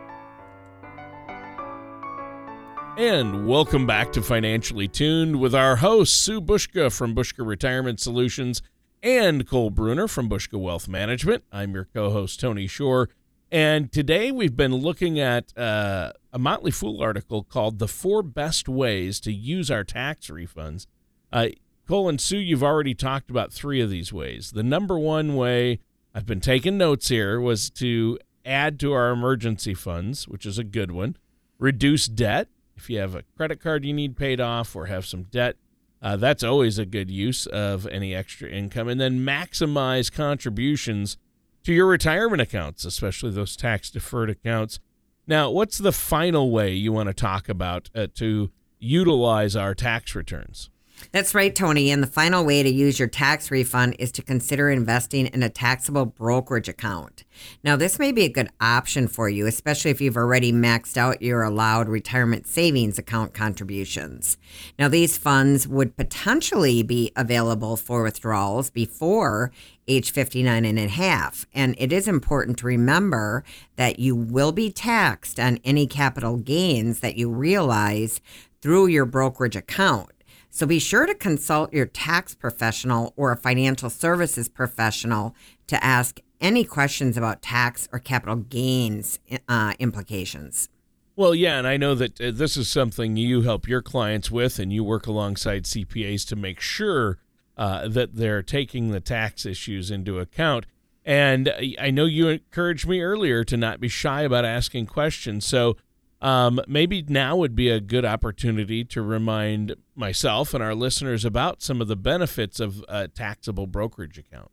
And 2.98 3.48
welcome 3.48 3.88
back 3.88 4.12
to 4.14 4.22
Financially 4.22 4.88
Tuned 4.88 5.40
with 5.40 5.56
our 5.56 5.78
hosts, 5.78 6.16
Sue 6.16 6.40
Buska 6.40 6.96
from 6.96 7.16
Buska 7.16 7.46
Retirement 7.46 8.00
Solutions 8.00 8.62
and 9.02 9.48
Cole 9.48 9.72
Bruner 9.72 10.08
from 10.08 10.30
Buska 10.30 10.60
Wealth 10.60 10.88
Management. 10.88 11.44
I'm 11.52 11.74
your 11.74 11.86
co 11.86 12.12
host, 12.12 12.40
Tony 12.40 12.68
Shore. 12.68 13.10
And 13.52 13.92
today 13.92 14.32
we've 14.32 14.56
been 14.56 14.76
looking 14.76 15.20
at 15.20 15.58
uh, 15.58 16.14
a 16.32 16.38
Motley 16.38 16.72
Fool 16.72 17.02
article 17.02 17.44
called 17.44 17.80
The 17.80 17.88
Four 17.88 18.22
Best 18.22 18.70
Ways 18.70 19.20
to 19.22 19.34
Use 19.34 19.72
Our 19.72 19.84
Tax 19.84 20.28
Refunds. 20.28 20.86
Uh, 21.32 21.50
Cole 21.88 22.08
and 22.08 22.22
Sue, 22.22 22.38
you've 22.38 22.64
already 22.64 22.94
talked 22.94 23.30
about 23.30 23.52
three 23.52 23.82
of 23.82 23.90
these 23.90 24.14
ways. 24.14 24.52
The 24.52 24.64
number 24.64 24.98
one 24.98 25.36
way, 25.36 25.80
I've 26.16 26.26
been 26.26 26.40
taking 26.40 26.78
notes 26.78 27.10
here, 27.10 27.42
was 27.42 27.70
to 27.72 28.18
add 28.46 28.80
to 28.80 28.94
our 28.94 29.12
emergency 29.12 29.74
funds, 29.74 30.28
which 30.28 30.46
is 30.46 30.58
a 30.58 30.64
good 30.64 30.92
one. 30.92 31.18
Reduce 31.60 32.08
debt. 32.08 32.48
If 32.76 32.90
you 32.90 33.00
have 33.00 33.16
a 33.16 33.24
credit 33.36 33.62
card 33.62 33.86
you 33.86 33.94
need 33.94 34.18
paid 34.18 34.40
off 34.40 34.76
or 34.76 34.86
have 34.86 35.06
some 35.06 35.24
debt, 35.24 35.58
uh, 36.02 36.16
that's 36.16 36.44
always 36.44 36.78
a 36.78 36.86
good 36.86 37.10
use 37.12 37.46
of 37.48 37.86
any 37.88 38.16
extra 38.16 38.50
income. 38.50 38.88
And 38.88 39.00
then 39.00 39.20
maximize 39.20 40.12
contributions 40.12 41.18
to 41.64 41.74
your 41.74 41.88
retirement 41.88 42.42
accounts, 42.42 42.86
especially 42.86 43.32
those 43.32 43.56
tax 43.56 43.90
deferred 43.90 44.30
accounts. 44.30 44.80
Now, 45.28 45.50
what's 45.52 45.78
the 45.78 45.94
final 45.94 46.52
way 46.52 46.74
you 46.74 46.92
want 46.92 47.08
to 47.08 47.14
talk 47.14 47.48
about 47.48 47.90
uh, 47.96 48.08
to 48.16 48.52
utilize 48.80 49.56
our 49.56 49.74
tax 49.74 50.16
returns? 50.16 50.70
That's 51.12 51.36
right, 51.36 51.54
Tony. 51.54 51.92
And 51.92 52.02
the 52.02 52.08
final 52.08 52.46
way 52.46 52.64
to 52.64 52.70
use 52.70 52.98
your 52.98 53.08
tax 53.08 53.52
refund 53.52 53.96
is 54.00 54.12
to 54.14 54.22
consider 54.22 54.70
investing 54.70 55.28
in 55.28 55.44
a 55.44 55.50
taxable 55.50 56.06
brokerage 56.06 56.70
account. 56.70 57.24
Now, 57.64 57.76
this 57.76 58.00
may 58.00 58.12
be 58.12 58.24
a 58.24 58.30
good 58.30 58.50
option 58.62 59.08
for 59.08 59.30
you, 59.30 59.46
especially 59.48 59.92
if 59.92 60.02
you've 60.02 60.18
already 60.18 60.52
maxed 60.52 60.98
out 60.98 61.22
your 61.22 61.44
allowed 61.44 61.90
retirement 61.90 62.48
savings 62.48 62.98
account 62.98 63.34
contributions. 63.34 64.38
Now, 64.78 64.88
these 64.88 65.18
funds 65.18 65.68
would 65.68 65.98
potentially 65.98 66.84
be 66.84 67.12
available 67.16 67.76
for 67.76 68.04
withdrawals 68.04 68.70
before 68.70 69.52
age 69.88 70.12
59 70.12 70.64
and 70.66 70.80
a 70.80 70.88
half. 70.88 71.46
And 71.54 71.76
it 71.78 71.92
is 71.92 72.08
important 72.08 72.58
to 72.60 72.68
remember 72.68 73.44
that 73.76 74.00
you 74.00 74.16
will 74.16 74.52
be 74.52 74.72
taxed 74.72 75.40
on 75.40 75.60
any 75.64 75.88
capital 75.88 76.38
gains 76.38 77.02
that 77.02 77.18
you 77.18 77.30
realize 77.30 78.22
through 78.62 78.88
your 78.88 79.06
brokerage 79.06 79.58
account. 79.58 80.10
So 80.56 80.68
be 80.68 80.78
sure 80.78 81.08
to 81.08 81.16
consult 81.16 81.74
your 81.74 81.88
tax 81.88 82.36
professional 82.36 83.12
or 83.16 83.32
a 83.32 83.36
financial 83.36 83.90
services 83.90 84.48
professional 84.48 85.34
to 85.66 85.84
ask 85.84 86.20
any 86.40 86.64
questions 86.64 87.18
about 87.18 87.42
tax 87.42 87.90
or 87.92 87.98
capital 87.98 88.36
gains 88.36 89.18
uh, 89.50 89.74
implications. 89.80 90.70
Well, 91.16 91.34
yeah, 91.34 91.58
and 91.58 91.66
I 91.66 91.78
know 91.78 91.96
that 91.96 92.22
uh, 92.22 92.30
this 92.30 92.56
is 92.56 92.70
something 92.70 93.18
you 93.18 93.42
help 93.42 93.68
your 93.68 93.82
clients 93.82 94.30
with, 94.30 94.60
and 94.60 94.72
you 94.72 94.84
work 94.84 95.08
alongside 95.08 95.64
CPAs 95.64 96.24
to 96.28 96.36
make 96.36 96.60
sure 96.60 97.18
uh, 97.58 97.88
that 97.88 98.14
they're 98.14 98.44
taking 98.44 98.92
the 98.92 99.00
tax 99.00 99.48
issues 99.48 99.90
into 99.90 100.20
account. 100.20 100.68
And 101.04 101.52
I 101.80 101.90
know 101.90 102.06
you 102.06 102.28
encouraged 102.28 102.88
me 102.88 103.02
earlier 103.02 103.44
to 103.44 103.58
not 103.58 103.80
be 103.80 103.88
shy 103.88 104.22
about 104.22 104.46
asking 104.46 104.86
questions. 104.86 105.48
So 105.48 105.78
um, 106.24 106.62
maybe 106.68 107.04
now 107.08 107.36
would 107.36 107.54
be 107.54 107.70
a 107.70 107.82
good 107.82 108.06
opportunity 108.06 108.86
to 108.86 109.02
remind 109.02 109.76
myself 109.94 110.54
and 110.54 110.64
our 110.64 110.74
listeners 110.74 111.26
about 111.26 111.62
some 111.62 111.82
of 111.82 111.90
the 111.90 111.98
benefits 111.98 112.62
of 112.62 112.84
a 112.88 113.10
taxable 113.10 113.68
brokerage 113.68 114.18
account. 114.18 114.50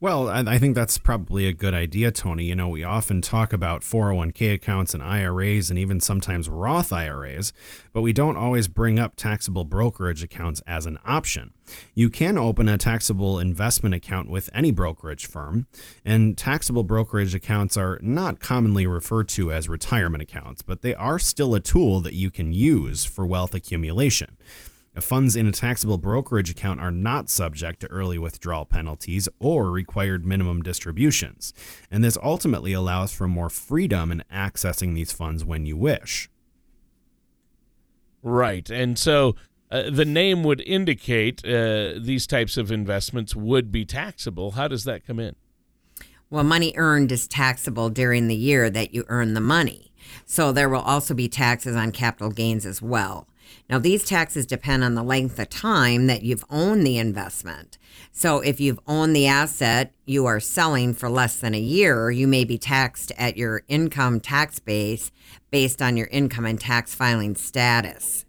Well, 0.00 0.28
I 0.28 0.58
think 0.58 0.74
that's 0.74 0.98
probably 0.98 1.46
a 1.46 1.52
good 1.52 1.74
idea, 1.74 2.10
Tony. 2.10 2.44
You 2.46 2.56
know, 2.56 2.68
we 2.68 2.82
often 2.82 3.22
talk 3.22 3.52
about 3.52 3.82
401k 3.82 4.54
accounts 4.54 4.94
and 4.94 5.02
IRAs 5.02 5.70
and 5.70 5.78
even 5.78 6.00
sometimes 6.00 6.48
Roth 6.48 6.92
IRAs, 6.92 7.52
but 7.92 8.02
we 8.02 8.12
don't 8.12 8.36
always 8.36 8.66
bring 8.66 8.98
up 8.98 9.14
taxable 9.14 9.64
brokerage 9.64 10.22
accounts 10.24 10.60
as 10.66 10.86
an 10.86 10.98
option. 11.04 11.52
You 11.94 12.10
can 12.10 12.36
open 12.36 12.68
a 12.68 12.76
taxable 12.76 13.38
investment 13.38 13.94
account 13.94 14.28
with 14.28 14.50
any 14.52 14.72
brokerage 14.72 15.26
firm, 15.26 15.66
and 16.04 16.36
taxable 16.36 16.82
brokerage 16.82 17.34
accounts 17.34 17.76
are 17.76 18.00
not 18.02 18.40
commonly 18.40 18.86
referred 18.86 19.28
to 19.30 19.52
as 19.52 19.68
retirement 19.68 20.22
accounts, 20.22 20.62
but 20.62 20.82
they 20.82 20.94
are 20.94 21.20
still 21.20 21.54
a 21.54 21.60
tool 21.60 22.00
that 22.00 22.14
you 22.14 22.30
can 22.30 22.52
use 22.52 23.04
for 23.04 23.24
wealth 23.24 23.54
accumulation. 23.54 24.36
Funds 25.00 25.36
in 25.36 25.46
a 25.46 25.52
taxable 25.52 25.96
brokerage 25.96 26.50
account 26.50 26.78
are 26.78 26.90
not 26.90 27.30
subject 27.30 27.80
to 27.80 27.86
early 27.86 28.18
withdrawal 28.18 28.66
penalties 28.66 29.26
or 29.38 29.70
required 29.70 30.26
minimum 30.26 30.62
distributions, 30.62 31.54
and 31.90 32.04
this 32.04 32.18
ultimately 32.22 32.74
allows 32.74 33.12
for 33.12 33.26
more 33.26 33.48
freedom 33.48 34.12
in 34.12 34.22
accessing 34.30 34.94
these 34.94 35.10
funds 35.10 35.44
when 35.44 35.64
you 35.64 35.78
wish. 35.78 36.28
Right. 38.22 38.68
And 38.68 38.98
so 38.98 39.34
uh, 39.70 39.88
the 39.90 40.04
name 40.04 40.44
would 40.44 40.60
indicate 40.60 41.42
uh, 41.44 41.94
these 41.98 42.26
types 42.26 42.58
of 42.58 42.70
investments 42.70 43.34
would 43.34 43.72
be 43.72 43.86
taxable. 43.86 44.52
How 44.52 44.68
does 44.68 44.84
that 44.84 45.06
come 45.06 45.18
in? 45.18 45.34
Well, 46.28 46.44
money 46.44 46.74
earned 46.76 47.10
is 47.12 47.26
taxable 47.26 47.88
during 47.90 48.28
the 48.28 48.36
year 48.36 48.68
that 48.70 48.94
you 48.94 49.04
earn 49.08 49.34
the 49.34 49.40
money. 49.40 49.92
So 50.26 50.52
there 50.52 50.68
will 50.68 50.80
also 50.80 51.14
be 51.14 51.28
taxes 51.28 51.76
on 51.76 51.92
capital 51.92 52.30
gains 52.30 52.66
as 52.66 52.82
well. 52.82 53.26
Now, 53.68 53.78
these 53.78 54.04
taxes 54.04 54.46
depend 54.46 54.84
on 54.84 54.94
the 54.94 55.02
length 55.02 55.38
of 55.38 55.48
time 55.48 56.06
that 56.06 56.22
you've 56.22 56.44
owned 56.50 56.86
the 56.86 56.98
investment. 56.98 57.78
So, 58.10 58.40
if 58.40 58.60
you've 58.60 58.80
owned 58.86 59.16
the 59.16 59.26
asset 59.26 59.92
you 60.04 60.26
are 60.26 60.40
selling 60.40 60.94
for 60.94 61.08
less 61.08 61.36
than 61.38 61.54
a 61.54 61.60
year, 61.60 62.10
you 62.10 62.26
may 62.26 62.44
be 62.44 62.58
taxed 62.58 63.12
at 63.16 63.36
your 63.36 63.62
income 63.68 64.20
tax 64.20 64.58
base 64.58 65.10
based 65.50 65.80
on 65.80 65.96
your 65.96 66.08
income 66.08 66.44
and 66.44 66.60
tax 66.60 66.94
filing 66.94 67.34
status. 67.34 68.24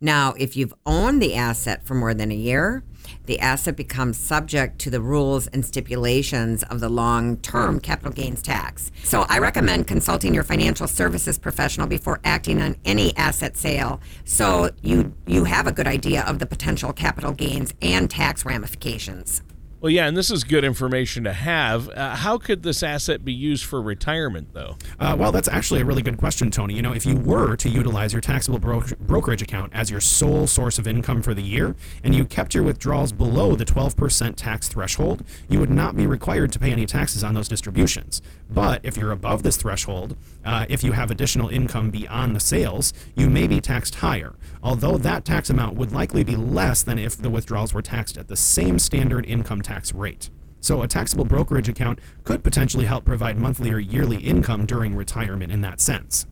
Now, 0.00 0.34
if 0.38 0.56
you've 0.56 0.74
owned 0.86 1.20
the 1.20 1.34
asset 1.34 1.84
for 1.84 1.94
more 1.94 2.14
than 2.14 2.30
a 2.30 2.36
year, 2.36 2.84
the 3.28 3.38
asset 3.40 3.76
becomes 3.76 4.18
subject 4.18 4.78
to 4.78 4.88
the 4.88 5.02
rules 5.02 5.46
and 5.48 5.64
stipulations 5.64 6.62
of 6.64 6.80
the 6.80 6.88
long 6.88 7.36
term 7.36 7.78
capital 7.78 8.10
gains 8.10 8.40
tax. 8.40 8.90
So 9.04 9.26
I 9.28 9.38
recommend 9.38 9.86
consulting 9.86 10.32
your 10.32 10.44
financial 10.44 10.88
services 10.88 11.38
professional 11.38 11.86
before 11.86 12.20
acting 12.24 12.62
on 12.62 12.76
any 12.86 13.14
asset 13.18 13.58
sale 13.58 14.00
so 14.24 14.70
you, 14.82 15.14
you 15.26 15.44
have 15.44 15.66
a 15.66 15.72
good 15.72 15.86
idea 15.86 16.22
of 16.22 16.38
the 16.38 16.46
potential 16.46 16.94
capital 16.94 17.32
gains 17.32 17.74
and 17.82 18.08
tax 18.08 18.46
ramifications. 18.46 19.42
Well, 19.80 19.90
yeah, 19.90 20.08
and 20.08 20.16
this 20.16 20.28
is 20.28 20.42
good 20.42 20.64
information 20.64 21.22
to 21.22 21.32
have. 21.32 21.88
Uh, 21.90 22.16
how 22.16 22.36
could 22.36 22.64
this 22.64 22.82
asset 22.82 23.24
be 23.24 23.32
used 23.32 23.64
for 23.64 23.80
retirement, 23.80 24.48
though? 24.52 24.76
Uh, 24.98 25.14
well, 25.16 25.30
that's 25.30 25.46
actually 25.46 25.80
a 25.80 25.84
really 25.84 26.02
good 26.02 26.16
question, 26.16 26.50
Tony. 26.50 26.74
You 26.74 26.82
know, 26.82 26.92
if 26.92 27.06
you 27.06 27.14
were 27.14 27.54
to 27.54 27.68
utilize 27.68 28.12
your 28.12 28.20
taxable 28.20 28.58
bro- 28.58 28.82
brokerage 28.98 29.40
account 29.40 29.72
as 29.72 29.88
your 29.88 30.00
sole 30.00 30.48
source 30.48 30.80
of 30.80 30.88
income 30.88 31.22
for 31.22 31.32
the 31.32 31.44
year, 31.44 31.76
and 32.02 32.12
you 32.12 32.24
kept 32.24 32.56
your 32.56 32.64
withdrawals 32.64 33.12
below 33.12 33.54
the 33.54 33.64
12% 33.64 34.34
tax 34.34 34.66
threshold, 34.66 35.22
you 35.48 35.60
would 35.60 35.70
not 35.70 35.94
be 35.94 36.08
required 36.08 36.50
to 36.50 36.58
pay 36.58 36.72
any 36.72 36.84
taxes 36.84 37.22
on 37.22 37.34
those 37.34 37.46
distributions. 37.46 38.20
But 38.50 38.80
if 38.82 38.96
you're 38.96 39.12
above 39.12 39.44
this 39.44 39.56
threshold, 39.56 40.16
uh, 40.44 40.66
if 40.68 40.82
you 40.82 40.90
have 40.90 41.12
additional 41.12 41.50
income 41.50 41.90
beyond 41.90 42.34
the 42.34 42.40
sales, 42.40 42.92
you 43.14 43.30
may 43.30 43.46
be 43.46 43.60
taxed 43.60 43.96
higher, 43.96 44.34
although 44.60 44.98
that 44.98 45.24
tax 45.24 45.50
amount 45.50 45.76
would 45.76 45.92
likely 45.92 46.24
be 46.24 46.34
less 46.34 46.82
than 46.82 46.98
if 46.98 47.16
the 47.16 47.30
withdrawals 47.30 47.72
were 47.72 47.82
taxed 47.82 48.18
at 48.18 48.26
the 48.26 48.36
same 48.36 48.80
standard 48.80 49.24
income 49.24 49.62
tax 49.68 49.92
rate. 49.92 50.30
So, 50.60 50.82
a 50.82 50.88
taxable 50.88 51.24
brokerage 51.24 51.68
account 51.68 52.00
could 52.24 52.42
potentially 52.42 52.86
help 52.86 53.04
provide 53.04 53.38
monthly 53.38 53.70
or 53.70 53.78
yearly 53.78 54.16
income 54.16 54.66
during 54.66 54.96
retirement 54.96 55.52
in 55.52 55.60
that 55.60 55.80
sense. 55.80 56.26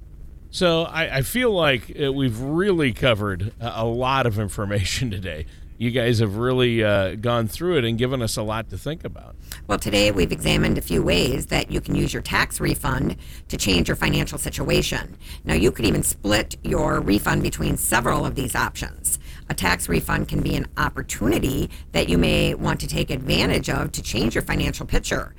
So, 0.51 0.83
I, 0.83 1.19
I 1.19 1.23
feel 1.23 1.53
like 1.53 1.97
uh, 2.03 2.13
we've 2.13 2.41
really 2.41 2.93
covered 2.93 3.53
a 3.61 3.85
lot 3.85 4.27
of 4.27 4.39
information 4.39 5.11
today 5.19 5.47
you 5.79 5.91
guys 5.91 6.19
have 6.21 6.37
really 6.37 6.83
uh, 6.83 7.17
gone 7.17 7.49
through 7.49 7.79
it 7.79 7.85
and 7.85 7.99
given 7.99 8.23
us 8.23 8.37
a 8.37 8.43
lot 8.43 8.71
to 8.71 8.79
think 8.79 9.05
about. 9.05 9.37
Well, 9.67 9.79
today 9.79 10.11
we've 10.11 10.33
examined 10.33 10.79
a 10.79 10.83
few 10.83 11.03
ways 11.03 11.47
that 11.47 11.71
you 11.71 11.81
can 11.81 11.95
use 11.95 12.13
your 12.13 12.23
tax 12.23 12.61
refund 12.61 13.17
to 13.49 13.57
change 13.57 13.89
your 13.89 13.97
financial 13.97 14.39
situation. 14.39 15.17
Now, 15.45 15.55
you 15.55 15.71
could 15.71 15.85
even 15.85 16.03
split 16.03 16.57
your 16.63 17.01
refund 17.01 17.43
between 17.43 17.77
several 17.77 18.25
of 18.25 18.35
these 18.35 18.55
options. 18.55 19.19
A 19.49 19.55
tax 19.55 19.89
refund 19.89 20.29
can 20.29 20.43
be 20.43 20.57
an 20.57 20.67
opportunity 20.77 21.71
that 21.93 22.09
you 22.09 22.19
may 22.19 22.55
want 22.55 22.81
to 22.81 22.87
take 22.87 23.11
advantage 23.11 23.71
of 23.71 23.93
to 23.93 24.03
change 24.03 24.35
your 24.35 24.43
financial 24.43 24.87
picture. 24.87 25.35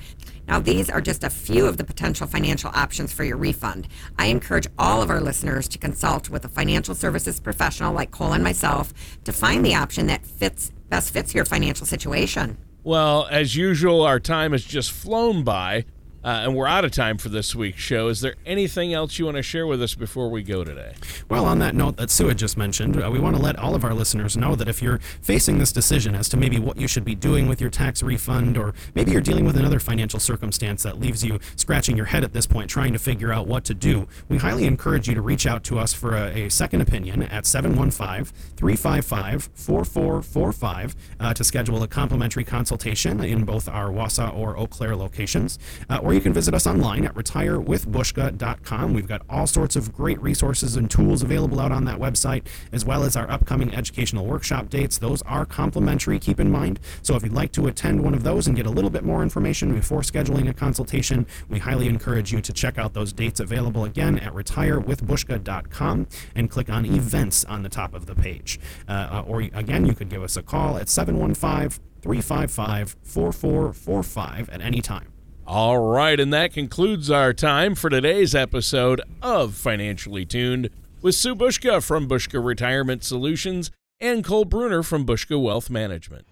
Now, 0.47 0.59
these 0.61 0.89
are 0.89 1.01
just 1.01 1.25
a 1.25 1.29
few 1.29 1.65
of 1.65 1.75
the 1.75 1.83
potential 1.83 2.25
financial 2.25 2.71
options 2.73 3.11
for 3.11 3.25
your 3.25 3.35
refund. 3.35 3.87
I 4.17 4.27
encourage 4.27 4.67
all 4.77 5.01
of 5.01 5.09
our 5.09 5.19
listeners 5.19 5.67
to 5.69 5.77
consult 5.77 6.29
with 6.29 6.45
a 6.45 6.49
financial 6.49 6.95
services 6.95 7.41
professional 7.41 7.93
like 7.93 8.11
Cole 8.11 8.31
and 8.31 8.43
myself 8.43 8.93
to 9.25 9.33
find 9.33 9.65
the 9.65 9.75
option 9.75 10.07
that 10.07 10.25
fits 10.25 10.71
best 10.89 11.11
fits 11.11 11.35
your 11.35 11.43
financial 11.43 11.85
situation. 11.85 12.57
Well, 12.83 13.27
as 13.29 13.57
usual, 13.57 14.03
our 14.03 14.21
time 14.21 14.53
has 14.53 14.63
just 14.63 14.91
flown 14.91 15.43
by. 15.43 15.83
Uh, 16.27 16.41
and 16.43 16.53
we're 16.53 16.67
out 16.67 16.83
of 16.83 16.91
time 16.91 17.17
for 17.17 17.29
this 17.29 17.55
week's 17.55 17.79
show. 17.79 18.09
Is 18.09 18.19
there 18.19 18.35
anything 18.45 18.93
else 18.93 19.17
you 19.17 19.23
want 19.23 19.37
to 19.37 19.41
share 19.41 19.65
with 19.65 19.81
us 19.81 19.95
before 19.95 20.29
we 20.29 20.43
go 20.43 20.65
today? 20.65 20.93
Well, 21.29 21.45
on 21.45 21.59
that 21.59 21.73
note 21.73 21.95
that 21.95 22.09
Sue 22.09 22.27
had 22.27 22.37
just 22.37 22.57
mentioned, 22.57 23.01
uh, 23.01 23.09
we 23.09 23.17
want 23.17 23.37
to 23.37 23.41
let 23.41 23.57
all 23.57 23.75
of 23.75 23.85
our 23.85 23.93
listeners 23.93 24.35
know 24.35 24.53
that 24.55 24.67
if 24.67 24.81
you're 24.81 24.97
facing 25.21 25.57
this 25.57 25.71
decision 25.71 26.15
as 26.15 26.27
to 26.27 26.35
maybe 26.35 26.59
what 26.59 26.75
you 26.75 26.85
should 26.85 27.05
be 27.05 27.15
doing 27.15 27.47
with 27.47 27.61
your 27.61 27.69
tax 27.69 28.03
refund, 28.03 28.57
or 28.57 28.73
maybe 28.93 29.11
you're 29.11 29.21
dealing 29.21 29.45
with 29.45 29.55
another 29.55 29.79
financial 29.79 30.19
circumstance 30.19 30.83
that 30.83 30.99
leaves 30.99 31.23
you 31.23 31.39
scratching 31.55 31.95
your 31.95 32.07
head 32.07 32.25
at 32.25 32.33
this 32.33 32.45
point 32.45 32.69
trying 32.69 32.91
to 32.91 32.99
figure 32.99 33.31
out 33.31 33.47
what 33.47 33.63
to 33.63 33.73
do, 33.73 34.05
we 34.27 34.35
highly 34.35 34.65
encourage 34.65 35.07
you 35.07 35.15
to 35.15 35.21
reach 35.21 35.47
out 35.47 35.63
to 35.63 35.79
us 35.79 35.93
for 35.93 36.13
a, 36.13 36.47
a 36.47 36.49
second 36.49 36.81
opinion 36.81 37.23
at 37.23 37.45
715 37.45 38.25
355 38.57 39.49
4445 39.53 40.95
uh, 41.21 41.33
to 41.33 41.45
schedule 41.45 41.81
a 41.83 41.87
complimentary 41.87 42.43
consultation 42.43 43.23
in 43.23 43.45
both 43.45 43.69
our 43.69 43.91
Wausau 43.91 44.35
or 44.35 44.57
Eau 44.57 44.67
Claire 44.67 44.97
locations. 44.97 45.57
Uh, 45.89 46.01
or 46.03 46.16
you 46.17 46.23
can 46.23 46.33
visit 46.33 46.55
us 46.55 46.65
online 46.65 47.05
at 47.05 47.13
retirewithbuska.com. 47.13 48.93
We've 48.93 49.07
got 49.07 49.21
all 49.29 49.45
sorts 49.45 49.75
of 49.75 49.93
great 49.93 50.19
resources 50.19 50.75
and 50.75 50.89
tools 50.89 51.21
available 51.21 51.59
out 51.59 51.71
on 51.71 51.85
that 51.85 51.99
website, 51.99 52.47
as 52.71 52.83
well 52.83 53.03
as 53.03 53.15
our 53.15 53.29
upcoming 53.29 53.71
educational 53.75 54.25
workshop 54.25 54.67
dates. 54.69 54.97
Those 54.97 55.21
are 55.21 55.45
complimentary, 55.45 56.17
keep 56.17 56.39
in 56.39 56.51
mind. 56.51 56.79
So 57.03 57.15
if 57.15 57.21
you'd 57.21 57.33
like 57.33 57.51
to 57.51 57.67
attend 57.67 58.03
one 58.03 58.15
of 58.15 58.23
those 58.23 58.47
and 58.47 58.55
get 58.55 58.65
a 58.65 58.71
little 58.71 58.89
bit 58.89 59.03
more 59.03 59.21
information 59.21 59.75
before 59.75 60.01
scheduling 60.01 60.49
a 60.49 60.55
consultation, 60.55 61.27
we 61.49 61.59
highly 61.59 61.87
encourage 61.87 62.33
you 62.33 62.41
to 62.41 62.51
check 62.51 62.79
out 62.79 62.95
those 62.95 63.13
dates 63.13 63.39
available 63.39 63.85
again 63.85 64.17
at 64.17 64.33
retirewithbuska.com 64.33 66.07
and 66.33 66.49
click 66.49 66.71
on 66.71 66.83
events 66.83 67.45
on 67.45 67.61
the 67.61 67.69
top 67.69 67.93
of 67.93 68.07
the 68.07 68.15
page. 68.15 68.59
Uh, 68.87 69.23
or 69.27 69.41
again, 69.41 69.85
you 69.85 69.93
could 69.93 70.09
give 70.09 70.23
us 70.23 70.35
a 70.35 70.41
call 70.41 70.77
at 70.77 70.89
715 70.89 71.79
355 72.01 72.95
4445 73.03 74.49
at 74.49 74.61
any 74.61 74.81
time. 74.81 75.13
All 75.47 75.77
right, 75.77 76.19
and 76.19 76.33
that 76.33 76.51
concludes 76.51 77.09
our 77.09 77.31
time 77.31 77.73
for 77.73 77.89
today's 77.89 78.35
episode 78.35 79.01
of 79.21 79.53
Financially 79.55 80.25
Tuned 80.25 80.69
with 81.01 81.15
Sue 81.15 81.35
Buska 81.35 81.81
from 81.81 82.05
Buska 82.05 82.45
Retirement 82.45 83.01
Solutions 83.05 83.71
and 84.01 84.25
Cole 84.25 84.43
Bruner 84.43 84.83
from 84.83 85.05
Buska 85.05 85.41
Wealth 85.41 85.69
Management. 85.69 86.27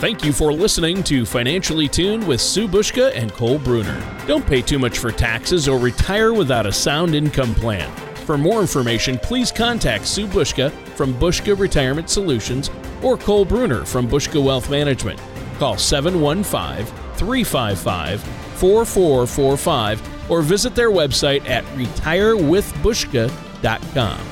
Thank 0.00 0.24
you 0.24 0.32
for 0.32 0.50
listening 0.50 1.02
to 1.02 1.26
Financially 1.26 1.88
Tuned 1.88 2.26
with 2.26 2.40
Sue 2.40 2.66
Buska 2.66 3.14
and 3.14 3.30
Cole 3.34 3.58
Bruner. 3.58 4.02
Don't 4.26 4.46
pay 4.46 4.62
too 4.62 4.78
much 4.78 4.98
for 4.98 5.12
taxes 5.12 5.68
or 5.68 5.78
retire 5.78 6.32
without 6.32 6.64
a 6.64 6.72
sound 6.72 7.14
income 7.14 7.54
plan. 7.56 7.94
For 8.24 8.38
more 8.38 8.62
information, 8.62 9.18
please 9.18 9.52
contact 9.52 10.06
Sue 10.06 10.26
Buska 10.26 10.70
from 10.96 11.12
Buska 11.12 11.56
Retirement 11.56 12.08
Solutions 12.08 12.70
or 13.02 13.18
Cole 13.18 13.44
Bruner 13.44 13.84
from 13.84 14.08
Buska 14.08 14.42
Wealth 14.42 14.70
Management. 14.70 15.20
Call 15.58 15.78
715 15.78 16.86
355 17.16 18.20
4445 18.22 20.30
or 20.30 20.42
visit 20.42 20.74
their 20.74 20.90
website 20.90 21.48
at 21.48 21.64
retirewithbuska.com. 21.76 24.31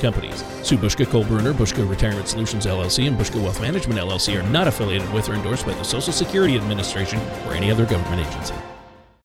companies. 0.01 0.43
Sue 0.63 0.77
Buska, 0.77 1.07
Cole 1.07 1.23
Bruner, 1.23 1.53
Buska 1.53 1.87
Retirement 1.87 2.27
Solutions 2.27 2.65
LLC, 2.65 3.07
and 3.07 3.17
Buska 3.17 3.41
Wealth 3.41 3.61
Management 3.61 3.99
LLC 3.99 4.37
are 4.37 4.49
not 4.49 4.67
affiliated 4.67 5.11
with 5.13 5.29
or 5.29 5.33
endorsed 5.33 5.65
by 5.65 5.73
the 5.73 5.83
Social 5.83 6.11
Security 6.11 6.57
Administration 6.57 7.19
or 7.45 7.53
any 7.53 7.71
other 7.71 7.85
government 7.85 8.27
agency. 8.27 8.55